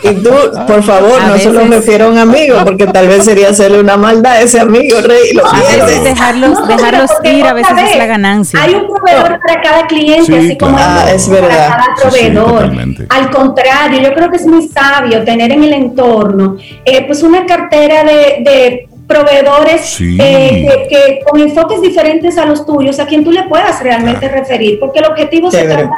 [0.05, 0.31] y tú,
[0.67, 3.97] por favor, no se lo refiero a un amigo, porque tal vez sería hacerle una
[3.97, 5.37] maldad a ese amigo, Rey.
[5.45, 8.63] a veces dejarlos, dejarlos ir, a veces es la ganancia.
[8.63, 11.71] Hay un proveedor para cada cliente, así como es verdad.
[11.71, 12.71] para cada proveedor.
[13.09, 17.45] Al contrario, yo creo que es muy sabio tener en el entorno eh, pues una
[17.47, 23.45] cartera de proveedores eh, que, con enfoques diferentes a los tuyos, a quien tú le
[23.45, 25.91] puedas realmente referir, porque el objetivo se trata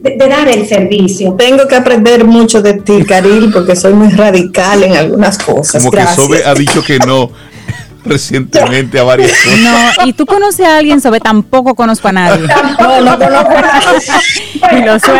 [0.00, 1.34] de, dar el servicio.
[1.34, 5.82] Tengo que aprender mucho de ti, Caril, porque soy muy radical en algunas cosas.
[5.82, 7.30] Como que Sobe ha dicho que no
[8.04, 9.60] recientemente a varias cosas.
[9.60, 12.48] No, y tú conoces a alguien sobre tampoco conozco a nadie.
[12.48, 13.98] No, no conozco a nadie.
[14.72, 15.12] y lo esto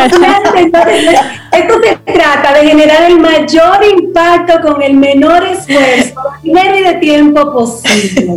[1.83, 7.53] se trata de generar el mayor impacto con el menor esfuerzo, dinero y de tiempo
[7.53, 8.35] posible.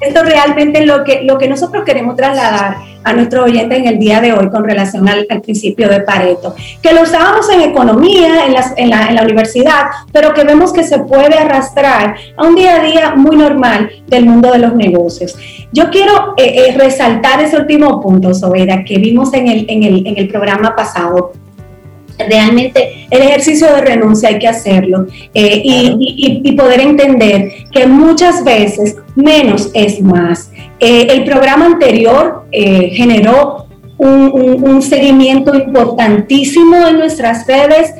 [0.00, 3.98] Esto realmente es lo que, lo que nosotros queremos trasladar a nuestro oyente en el
[3.98, 8.54] día de hoy con relación al, principio de Pareto, que lo usábamos en economía, en,
[8.76, 12.76] en, la, en, la, universidad, pero que vemos que se puede arrastrar a un día
[12.76, 15.36] a día muy normal del mundo de los negocios.
[15.72, 20.06] Yo quiero eh, eh, resaltar ese último punto, Sobera, que vimos en el, en el,
[20.06, 21.32] en el programa pasado,
[22.28, 28.96] realmente el ejercicio de renuncia hay que hacerlo eh, y, poder entender que muchas veces
[29.16, 30.50] menos es más.
[30.84, 33.66] Eh, el programa anterior eh, generó
[33.98, 37.94] un, seguimiento importantísimo en nuestras redes,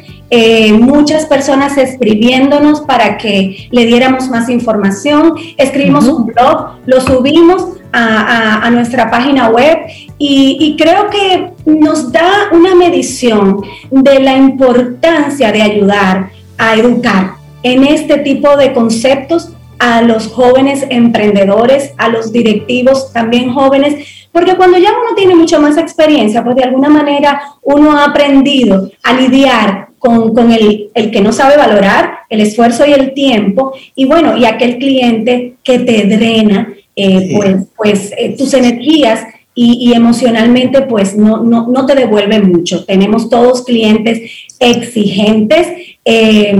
[0.80, 8.68] muchas personas escribiéndonos para que le diéramos más información, escribimos un blog, lo subimos a,
[8.72, 9.78] nuestra página web
[10.18, 13.60] y, creo que nos da una medición
[13.90, 19.50] de la importancia de ayudar a educar en este tipo de conceptos
[19.82, 25.58] a los jóvenes emprendedores, a los directivos también jóvenes, porque cuando ya uno tiene mucha
[25.58, 31.10] más experiencia, pues de alguna manera uno ha aprendido a lidiar con, con el, el,
[31.10, 35.80] que no sabe valorar el esfuerzo y el tiempo, y bueno, y aquel cliente que
[35.80, 41.96] te drena eh, pues, pues eh, tus energías y, emocionalmente pues no, no, no, te
[41.96, 42.84] devuelven mucho.
[42.84, 44.30] Tenemos todos clientes
[44.60, 45.66] exigentes.
[46.04, 46.56] Eh,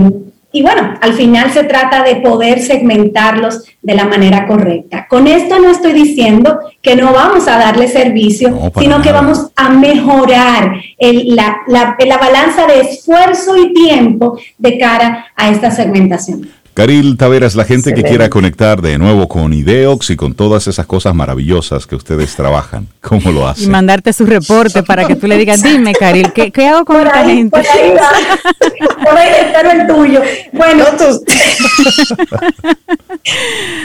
[0.55, 5.07] y bueno, al final se trata de poder segmentarlos de la manera correcta.
[5.09, 9.69] Con esto no estoy diciendo que no vamos a darle servicio, sino que vamos a
[9.69, 16.47] mejorar la, la, la balanza de esfuerzo y tiempo de cara a esta segmentación.
[16.73, 20.87] Caril Taveras, la gente que quiera conectar de nuevo con Ideox y con todas esas
[20.87, 23.65] cosas maravillosas que ustedes trabajan, ¿cómo lo hacen?
[23.65, 27.25] Y mandarte su reporte para que tú le digas, dime, Caril, ¿qué, hago con esta
[27.25, 27.51] gente?
[27.51, 29.71] Por ahí va.
[29.71, 30.21] el tuyo.
[30.51, 30.85] Bueno,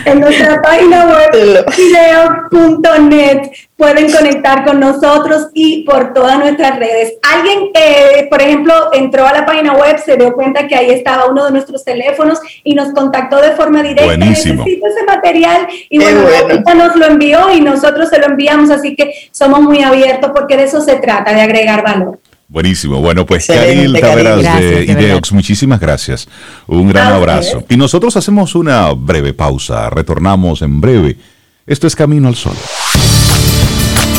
[0.07, 7.15] en nuestra página web, ideox.net, pueden conectar con nosotros y por todas nuestras redes.
[7.23, 11.27] Alguien, eh, por ejemplo, entró a la página web, se dio cuenta que ahí estaba
[11.27, 14.05] uno de nuestros teléfonos y nos contactó de forma directa.
[14.05, 14.65] Buenísimo.
[14.65, 18.97] Necesito ese material y bueno, ahorita nos lo envió y nosotros se lo enviamos, así
[18.97, 22.19] que somos muy abiertos porque de eso se trata, de agregar valor.
[22.49, 23.01] Buenísimo.
[23.01, 26.29] Bueno, pues Karil Taveras de Ideox, muchísimas gracias.
[26.67, 27.63] Un gran abrazo.
[27.69, 29.89] Y nosotros hacemos una breve pausa.
[29.89, 31.17] Retornamos en breve.
[31.65, 32.57] Esto es Camino al Sol.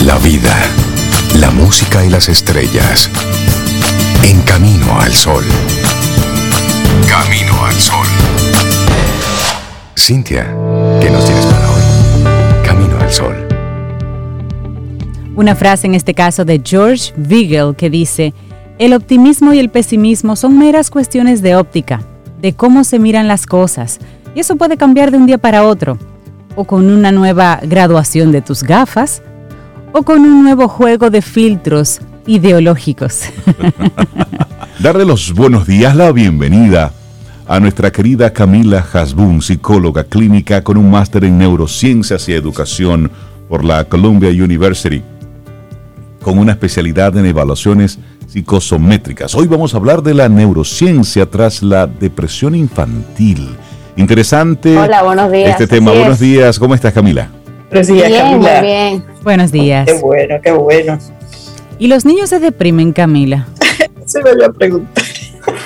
[0.10, 0.56] La vida,
[1.40, 3.12] la música y las estrellas.
[4.28, 5.44] En camino al sol.
[7.08, 8.08] Camino al sol.
[9.96, 10.46] Cintia,
[11.00, 11.82] ¿qué nos tienes para hoy?
[12.66, 13.36] Camino al sol.
[15.36, 18.34] Una frase en este caso de George Vigel que dice,
[18.80, 22.02] el optimismo y el pesimismo son meras cuestiones de óptica,
[22.42, 24.00] de cómo se miran las cosas,
[24.34, 26.00] y eso puede cambiar de un día para otro,
[26.56, 29.22] o con una nueva graduación de tus gafas,
[29.92, 33.24] o con un nuevo juego de filtros ideológicos.
[34.80, 36.94] Darle los buenos días, la bienvenida
[37.48, 43.12] a nuestra querida Camila Hasbun, psicóloga clínica con un máster en neurociencias y educación
[43.50, 45.02] por la Columbia University,
[46.22, 49.34] con una especialidad en evaluaciones psicosométricas.
[49.34, 53.50] Hoy vamos a hablar de la neurociencia tras la depresión infantil.
[53.96, 54.78] Interesante.
[54.78, 55.50] Hola, buenos días.
[55.50, 55.92] Este tema.
[55.92, 56.60] Buenos días.
[56.60, 57.30] ¿Cómo estás, Camila?
[57.70, 59.09] Buenos días, bien, Muy bien.
[59.24, 59.86] Buenos días.
[59.86, 60.98] Qué bueno, qué bueno.
[61.78, 63.48] ¿Y los niños se deprimen, Camila?
[64.06, 65.04] se me a preguntar.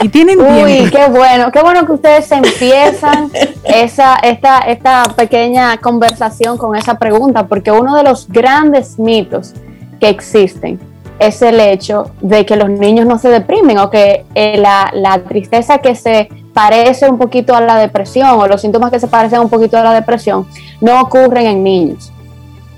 [0.01, 3.31] Y tienen Uy, qué bueno, qué bueno que ustedes empiezan
[3.63, 9.53] esa, esta, esta pequeña conversación con esa pregunta, porque uno de los grandes mitos
[9.99, 10.79] que existen
[11.19, 15.19] es el hecho de que los niños no se deprimen o que eh, la, la
[15.23, 19.39] tristeza que se parece un poquito a la depresión o los síntomas que se parecen
[19.39, 20.47] un poquito a la depresión
[20.81, 22.12] no ocurren en niños.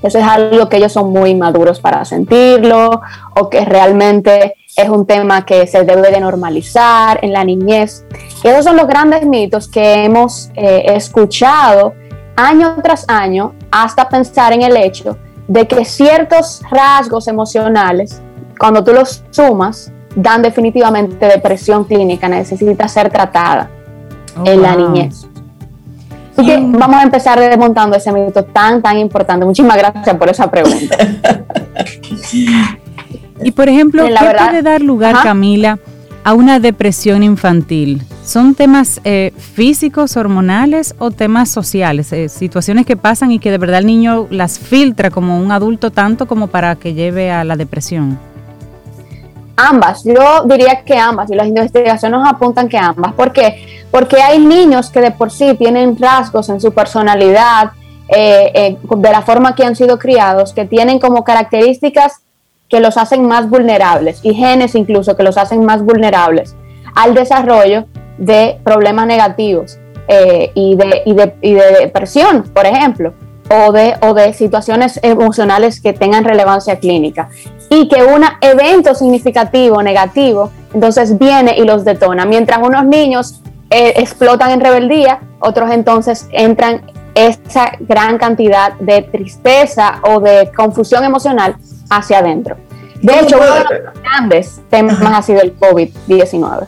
[0.06, 3.02] Eso es algo que ellos son muy maduros para sentirlo
[3.36, 8.06] o que realmente es un tema que se debe de normalizar en la niñez.
[8.44, 11.94] Y esos son los grandes mitos que hemos eh, escuchado
[12.36, 18.22] año tras año hasta pensar en el hecho de que ciertos rasgos emocionales,
[18.60, 23.72] cuando tú los sumas, dan definitivamente depresión clínica, necesita ser tratada
[24.38, 25.28] oh, en la niñez.
[26.36, 29.46] Así que vamos a empezar desmontando ese mito tan, tan importante.
[29.46, 30.98] Muchísimas gracias por esa pregunta.
[33.44, 35.80] y por ejemplo, ¿qué puede dar lugar, Camila,
[36.26, 38.04] a una depresión infantil?
[38.26, 42.12] ¿Son temas eh, físicos, hormonales o temas sociales?
[42.12, 45.92] Eh, situaciones que pasan y que de verdad el niño las filtra como un adulto
[45.92, 48.20] tanto como para que lleve a la depresión.
[49.58, 53.14] Ambas, yo diría que ambas, y las investigaciones nos apuntan que ambas.
[53.14, 53.86] ¿Por qué?
[53.90, 57.72] Porque hay niños que de por sí tienen rasgos en su personalidad,
[58.10, 62.22] eh, de la forma que han sido criados, que tienen como características
[62.68, 66.56] que los hacen más vulnerables, y genes incluso que los hacen más vulnerables
[66.96, 67.86] al desarrollo
[68.18, 69.78] de problemas negativos
[70.08, 73.14] eh, y, de, y, de, y, de, depresión, por ejemplo,
[73.50, 77.30] o de, o de situaciones emocionales que tengan relevancia clínica.
[77.70, 82.26] Y que un evento significativo negativo, entonces viene y los detona.
[82.26, 86.84] Mientras unos niños eh, explotan en rebeldía, otros entonces entran
[87.16, 91.56] esa gran cantidad de tristeza o de confusión emocional
[91.90, 92.58] hacia adentro.
[93.02, 96.68] De hecho, uno de los grandes temas ha sido el COVID-19.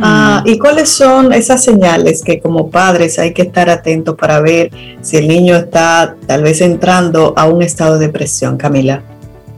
[0.00, 4.70] Ah, ¿Y cuáles son esas señales que como padres hay que estar atentos para ver
[5.00, 9.02] si el niño está tal vez entrando a un estado de depresión, Camila?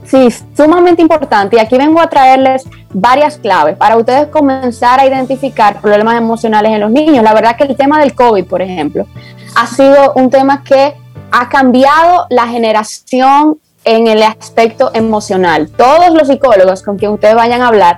[0.05, 1.55] Sí, sumamente importante.
[1.55, 2.63] Y aquí vengo a traerles
[2.93, 7.23] varias claves para ustedes comenzar a identificar problemas emocionales en los niños.
[7.23, 9.07] La verdad que el tema del COVID, por ejemplo,
[9.55, 10.93] ha sido un tema que
[11.31, 15.69] ha cambiado la generación en el aspecto emocional.
[15.69, 17.97] Todos los psicólogos con quien ustedes vayan a hablar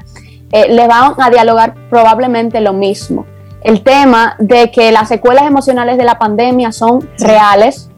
[0.52, 3.26] eh, le van a dialogar probablemente lo mismo.
[3.62, 7.90] El tema de que las secuelas emocionales de la pandemia son reales.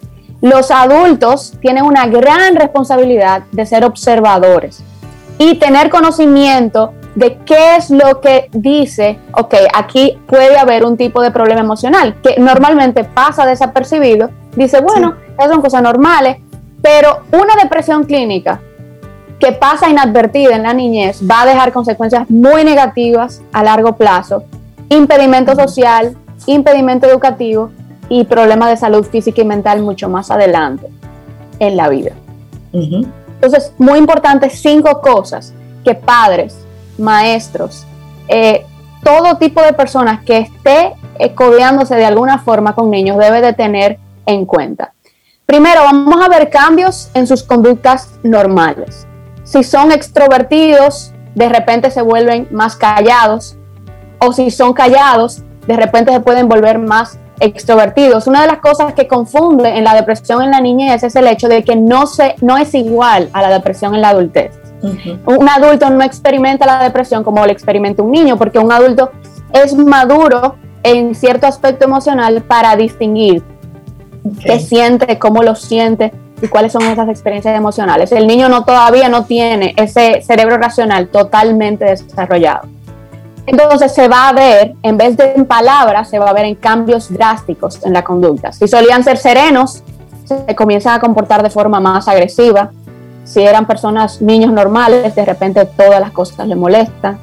[0.41, 4.81] Los adultos tienen una gran responsabilidad de ser observadores
[5.37, 11.21] y tener conocimiento de qué es lo que dice, ok, aquí puede haber un tipo
[11.21, 16.37] de problema emocional que normalmente pasa desapercibido, dice, bueno, esas son cosas normales,
[16.81, 18.61] pero una depresión clínica
[19.39, 24.43] que pasa inadvertida en la niñez va a dejar consecuencias muy negativas a largo plazo,
[24.89, 27.71] impedimento social, impedimento educativo
[28.09, 30.87] y problemas de salud física y mental mucho más adelante
[31.59, 32.11] en la vida.
[32.73, 36.57] Entonces, muy importantes cinco cosas que padres,
[36.97, 37.85] maestros,
[38.27, 38.65] eh,
[39.03, 43.53] todo tipo de personas que esté eh, codeándose de alguna forma con niños debe de
[43.53, 44.93] tener en cuenta.
[45.45, 49.07] Primero, vamos a ver cambios en sus conductas normales.
[49.49, 53.57] Si son extrovertidos, de repente se vuelven más callados.
[54.19, 58.27] O si son callados, de repente se pueden volver más extrovertidos.
[58.27, 61.47] Una de las cosas que confunde en la depresión en la niñez es el hecho
[61.47, 64.51] de que no, se, no es igual a la depresión en la adultez.
[64.83, 69.09] Un adulto no experimenta la depresión como lo experimenta un niño, porque un adulto
[69.51, 73.41] es maduro en cierto aspecto emocional para distinguir
[74.45, 78.11] qué siente, cómo lo siente, y cuáles son esas experiencias emocionales.
[78.11, 82.67] El niño no todavía no tiene ese cerebro racional totalmente desarrollado.
[83.45, 86.55] Entonces se va a ver, en vez de en palabras, se va a ver en
[86.55, 88.51] cambios drásticos en la conducta.
[88.51, 89.83] Si solían ser serenos,
[90.25, 92.69] se comienzan a comportar de forma más agresiva.
[93.23, 97.17] Si eran personas, niños normales, de repente todas las cosas le molestan.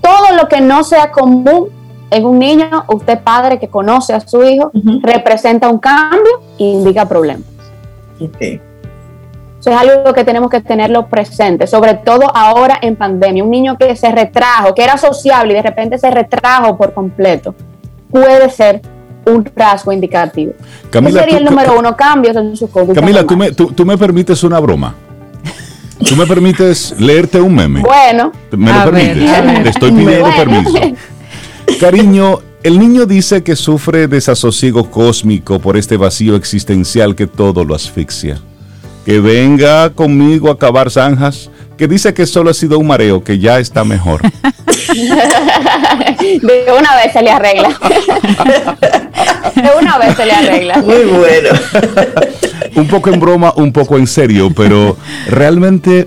[0.00, 1.68] Todo lo que no sea común
[2.10, 7.06] en un niño, usted padre que conoce a su hijo, representa un cambio e indica
[7.06, 7.51] problemas.
[8.30, 13.44] Eso es algo que tenemos que tenerlo presente, sobre todo ahora en pandemia.
[13.44, 17.54] Un niño que se retrajo, que era sociable y de repente se retrajo por completo,
[18.10, 18.82] puede ser
[19.24, 20.52] un rasgo indicativo.
[20.90, 23.00] Camila, sería el número uno, cambios en su conducta.
[23.00, 24.94] Camila, tú me, tú, me, permites una broma.
[26.08, 27.82] ¿Tú me permites leerte un meme?
[27.82, 28.32] Bueno.
[28.50, 29.62] ¿Me lo permites?
[29.62, 30.78] Te estoy pidiendo permiso.
[31.78, 37.74] Cariño, el niño dice que sufre desasosiego cósmico por este vacío existencial que todo lo
[37.74, 38.38] asfixia.
[39.04, 43.40] Que venga conmigo a cavar zanjas, que dice que solo ha sido un mareo, que
[43.40, 44.22] ya está mejor.
[46.22, 47.68] De una vez se le arregla.
[49.56, 50.78] De una vez se le arregla.
[50.78, 51.48] Muy bueno.
[52.76, 54.96] un poco en broma, un poco en serio, pero
[55.26, 56.06] realmente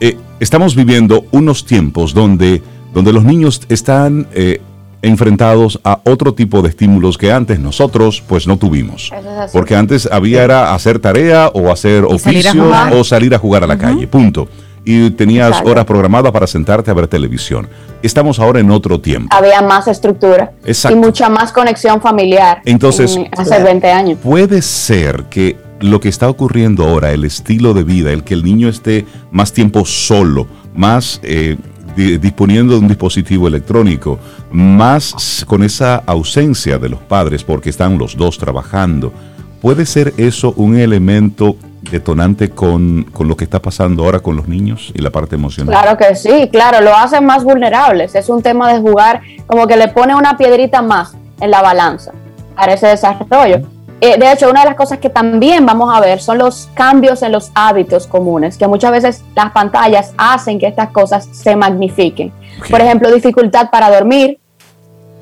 [0.00, 2.62] eh, estamos viviendo unos tiempos donde,
[2.94, 4.28] donde los niños están...
[4.32, 4.60] Eh,
[5.02, 9.12] enfrentados a otro tipo de estímulos que antes nosotros pues no tuvimos.
[9.52, 13.76] Porque antes había era hacer tarea o hacer oficio o salir a jugar a la
[13.76, 14.48] calle, punto.
[14.84, 17.68] Y tenías horas programadas para sentarte a ver televisión.
[18.02, 19.28] Estamos ahora en otro tiempo.
[19.36, 22.62] Había más estructura y mucha más conexión familiar.
[22.64, 24.18] Entonces, hace 20 años.
[24.20, 28.44] Puede ser que lo que está ocurriendo ahora, el estilo de vida, el que el
[28.44, 31.56] niño esté más tiempo solo, más eh,
[31.96, 34.18] disponiendo de un dispositivo electrónico,
[34.50, 39.12] más con esa ausencia de los padres porque están los dos trabajando,
[39.60, 41.56] ¿puede ser eso un elemento
[41.90, 45.74] detonante con, con, lo que está pasando ahora con los niños y la parte emocional?
[45.74, 48.14] Claro que sí, claro, lo hacen más vulnerables.
[48.14, 52.12] Es un tema de jugar como que le pone una piedrita más en la balanza
[52.54, 53.62] para ese desarrollo.
[54.04, 57.22] Eh, de hecho, una de las cosas que también vamos a ver son los cambios
[57.22, 62.32] en los hábitos comunes, que muchas veces las pantallas hacen que estas cosas se magnifiquen.
[62.68, 64.40] Por ejemplo, dificultad para dormir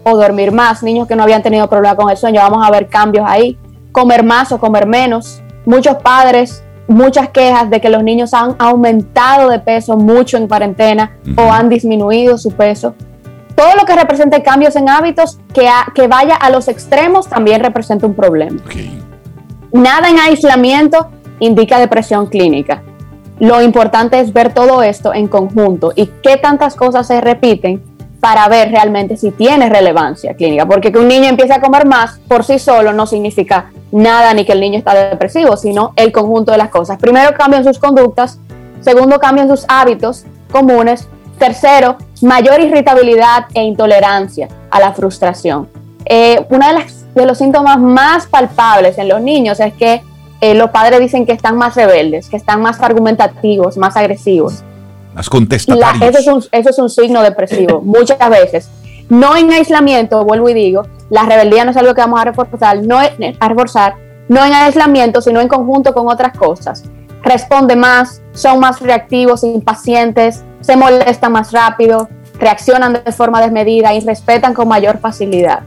[0.02, 2.88] o dormir más, niños que no habían tenido problema con el sueño, vamos a ver
[2.88, 3.58] cambios ahí,
[3.92, 5.42] comer más o comer menos.
[5.66, 11.18] Muchos padres, muchas quejas de que los niños han aumentado de peso mucho en cuarentena
[11.36, 12.94] o han disminuido su peso
[13.60, 18.06] todo lo que represente cambios en hábitos que, que vaya a los extremos también representa
[18.06, 18.58] un problema.
[19.70, 22.82] Nada en aislamiento indica depresión clínica.
[23.38, 27.82] Lo importante es ver todo esto en conjunto y qué tantas cosas se repiten
[28.18, 30.64] para ver realmente si tiene relevancia clínica.
[30.64, 34.46] Porque que un niño empiece a comer más por sí solo no significa nada ni
[34.46, 36.96] que el niño está depresivo, sino el conjunto de las cosas.
[36.96, 38.38] Primero cambian sus conductas,
[38.80, 41.08] segundo cambian sus hábitos comunes
[41.40, 45.70] Tercero, mayor irritabilidad e intolerancia a la frustración.
[46.04, 46.84] Eh, uno de,
[47.14, 50.02] de, los síntomas más palpables en los niños es que
[50.42, 54.62] eh, los padres dicen que están más rebeldes, que están más argumentativos, más agresivos.
[55.14, 56.10] Más contestatarios.
[56.10, 58.68] eso, es un, eso es un signo depresivo, muchas veces.
[59.08, 62.82] No en aislamiento, vuelvo y digo, la rebeldía no es algo que vamos a reforzar,
[62.82, 63.94] no, a reforzar,
[64.28, 66.84] no en aislamiento, sino en conjunto con otras cosas.
[67.22, 72.08] Responde más, son más reactivos, impacientes, se molestan más rápido,
[72.38, 75.60] reaccionan de forma desmedida y respetan con mayor facilidad.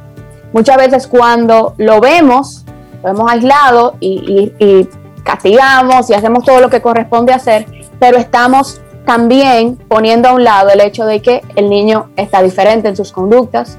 [0.51, 2.63] Muchas veces cuando lo vemos,
[3.03, 4.89] lo vemos aislado y, y,
[5.23, 7.65] castigamos y hacemos todo lo que corresponde hacer,
[7.97, 12.89] pero estamos también poniendo a un lado el hecho de que el niño está diferente
[12.89, 13.77] en sus conductas,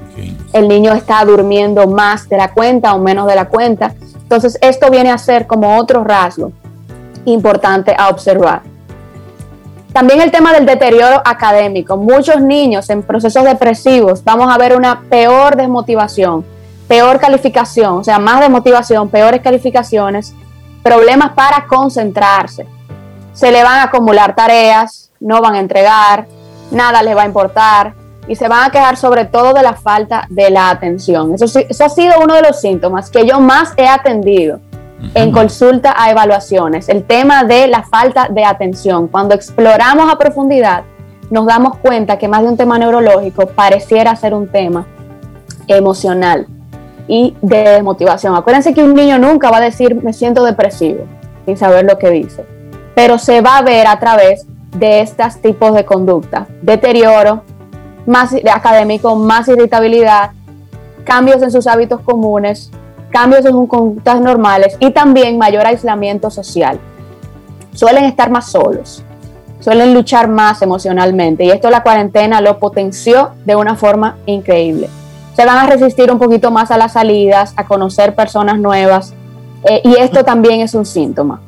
[0.53, 3.93] el niño está durmiendo más de la cuenta o menos de la cuenta.
[4.15, 6.51] Entonces esto viene a ser como otro rasgo
[7.25, 8.63] importante a observar.
[9.95, 11.95] También el tema del deterioro académico.
[11.95, 16.43] Muchos niños en procesos depresivos vamos a ver una peor desmotivación,
[16.89, 20.33] peor calificación, o sea, más desmotivación, peores calificaciones,
[20.83, 22.67] problemas para concentrarse.
[23.31, 26.27] Se le van a acumular tareas, no van a entregar,
[26.71, 27.93] nada les va a importar
[28.27, 31.33] y se van a quejar sobre todo de la falta de la atención.
[31.33, 34.59] Eso, eso ha sido uno de los síntomas que yo más he atendido
[35.13, 39.07] en consulta a evaluaciones, el tema de la falta de atención.
[39.07, 40.83] Cuando exploramos a profundidad,
[41.29, 44.85] nos damos cuenta que más de un tema neurológico pareciera ser un tema
[45.67, 46.47] emocional
[47.07, 48.35] y de desmotivación.
[48.35, 51.05] Acuérdense que un niño nunca va a decir me siento depresivo
[51.45, 52.45] sin saber lo que dice,
[52.95, 57.43] pero se va a ver a través de estos tipos de conducta, deterioro
[58.05, 60.31] más académico, más irritabilidad,
[61.03, 62.71] cambios en sus hábitos comunes,
[63.15, 66.77] cambios en sus conductas normales y también mayor aislamiento social.
[67.73, 69.05] Suelen estar más solos,
[69.61, 74.89] suelen luchar más emocionalmente y esto la cuarentena lo potenció de una forma increíble.
[75.33, 79.13] Se van a resistir un poquito más a las salidas, a conocer personas nuevas
[79.63, 81.39] eh, y esto también es un síntoma.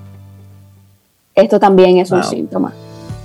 [1.35, 2.71] Esto también es un síntoma.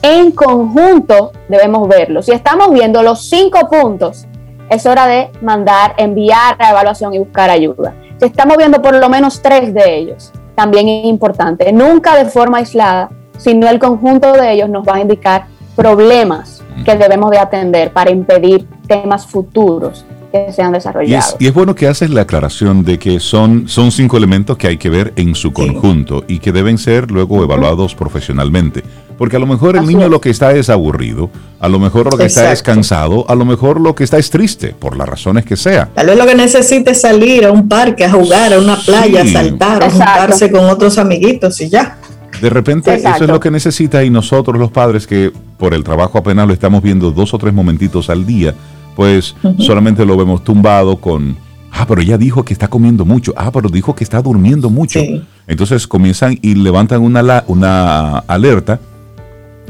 [0.02, 2.24] En conjunto debemos verlo.
[2.24, 4.26] Si estamos viendo los cinco puntos,
[4.68, 7.94] es hora de mandar, enviar la evaluación y buscar ayuda
[8.26, 11.72] estamos viendo por lo menos tres de ellos, también es importante.
[11.72, 16.96] Nunca de forma aislada, sino el conjunto de ellos nos va a indicar problemas que
[16.96, 21.36] debemos de atender para impedir temas futuros que sean desarrollados.
[21.38, 24.78] Y es, bueno que haces la aclaración de que son, son cinco elementos que hay
[24.78, 28.82] que ver en su conjunto y que deben ser luego evaluados profesionalmente.
[29.22, 32.18] Porque a lo mejor el niño lo que está es aburrido, a lo mejor lo
[32.18, 35.44] que está es cansado, a lo mejor lo que está es triste, por las razones
[35.44, 35.88] que sea.
[35.94, 39.22] Tal vez lo que necesita es salir a un parque, a jugar, a una playa,
[39.22, 41.98] a saltar, a juntarse con otros amiguitos y ya.
[42.40, 46.18] De repente eso es lo que necesita y nosotros los padres que por el trabajo
[46.18, 48.56] apenas lo estamos viendo dos o tres momentitos al día,
[48.96, 51.36] pues solamente lo vemos tumbado con,
[51.70, 54.98] ah, pero ella dijo que está comiendo mucho, ah, pero dijo que está durmiendo mucho.
[55.46, 58.80] Entonces comienzan y levantan una, una alerta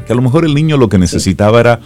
[0.05, 1.79] que a lo mejor el niño lo que necesitaba era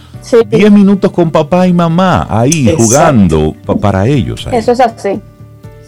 [0.48, 4.46] 10 minutos con papá y mamá ahí jugando para ellos.
[4.50, 5.20] Eso es así.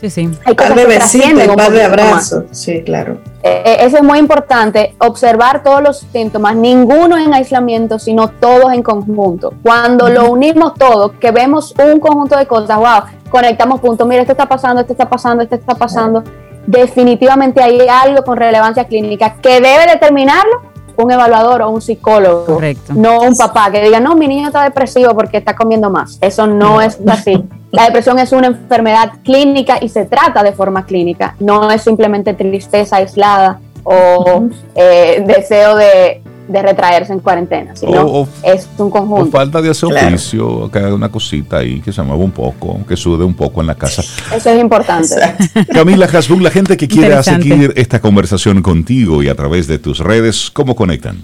[0.00, 0.30] Sí, sí.
[0.46, 2.44] Hay cosas de besito, par de abrazos.
[2.52, 3.18] Sí, claro.
[3.42, 8.72] Eh, eh, eso es muy importante, observar todos los síntomas, ninguno en aislamiento, sino todos
[8.72, 9.52] en conjunto.
[9.62, 14.32] Cuando lo unimos todo, que vemos un conjunto de cosas, wow, conectamos puntos, mira, esto
[14.32, 16.24] está pasando, esto está pasando, esto está pasando,
[16.66, 20.69] definitivamente hay algo con relevancia clínica que debe determinarlo
[21.02, 22.92] un evaluador o un psicólogo, Correcto.
[22.94, 26.18] no un papá que diga, no, mi niño está depresivo porque está comiendo más.
[26.20, 27.44] Eso no es así.
[27.70, 32.34] La depresión es una enfermedad clínica y se trata de forma clínica, no es simplemente
[32.34, 36.19] tristeza aislada o eh, deseo de,
[36.50, 39.30] de retraerse en cuarentena, sino O- o- es un O conjunto.
[39.30, 40.08] falta de hacer Claro.
[40.08, 43.60] oficio, que haga una cosita ahí, que se mueva un poco, que sude un poco
[43.60, 44.02] en la casa.
[44.34, 45.14] Eso es importante.
[45.72, 49.98] Camila Hasbun, la gente que quiera seguir esta conversación contigo y a través de tus
[50.00, 51.18] redes, ¿cómo conectan?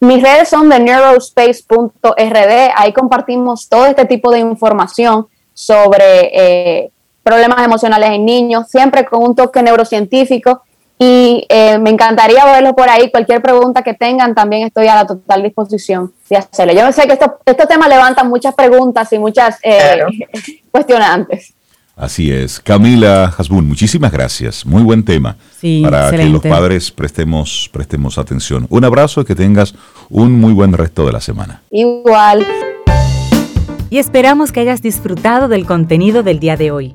[0.00, 2.70] Mis redes son de neurospace.rd.
[2.76, 6.30] Ahí compartimos todo este tipo de información sobre
[6.84, 6.90] eh,
[7.22, 10.62] problemas emocionales en niños, siempre con un toque neurocientífico.
[11.02, 13.10] Y eh, me encantaría verlos por ahí.
[13.10, 16.74] Cualquier pregunta que tengan, también estoy a la total disposición de hacerle.
[16.74, 20.08] Yo sé que estos, estos temas levantan muchas preguntas y muchas eh, Claro.
[20.70, 21.54] cuestionantes.
[21.96, 22.60] Así es.
[22.60, 24.66] Camila Hasbun, muchísimas gracias.
[24.66, 28.66] Muy buen tema Sí, para que los padres prestemos, prestemos atención.
[28.68, 29.74] Un abrazo y que tengas
[30.10, 31.62] un muy buen resto de la semana.
[31.70, 32.46] Igual.
[33.88, 36.94] Y esperamos que hayas disfrutado del contenido del día de hoy.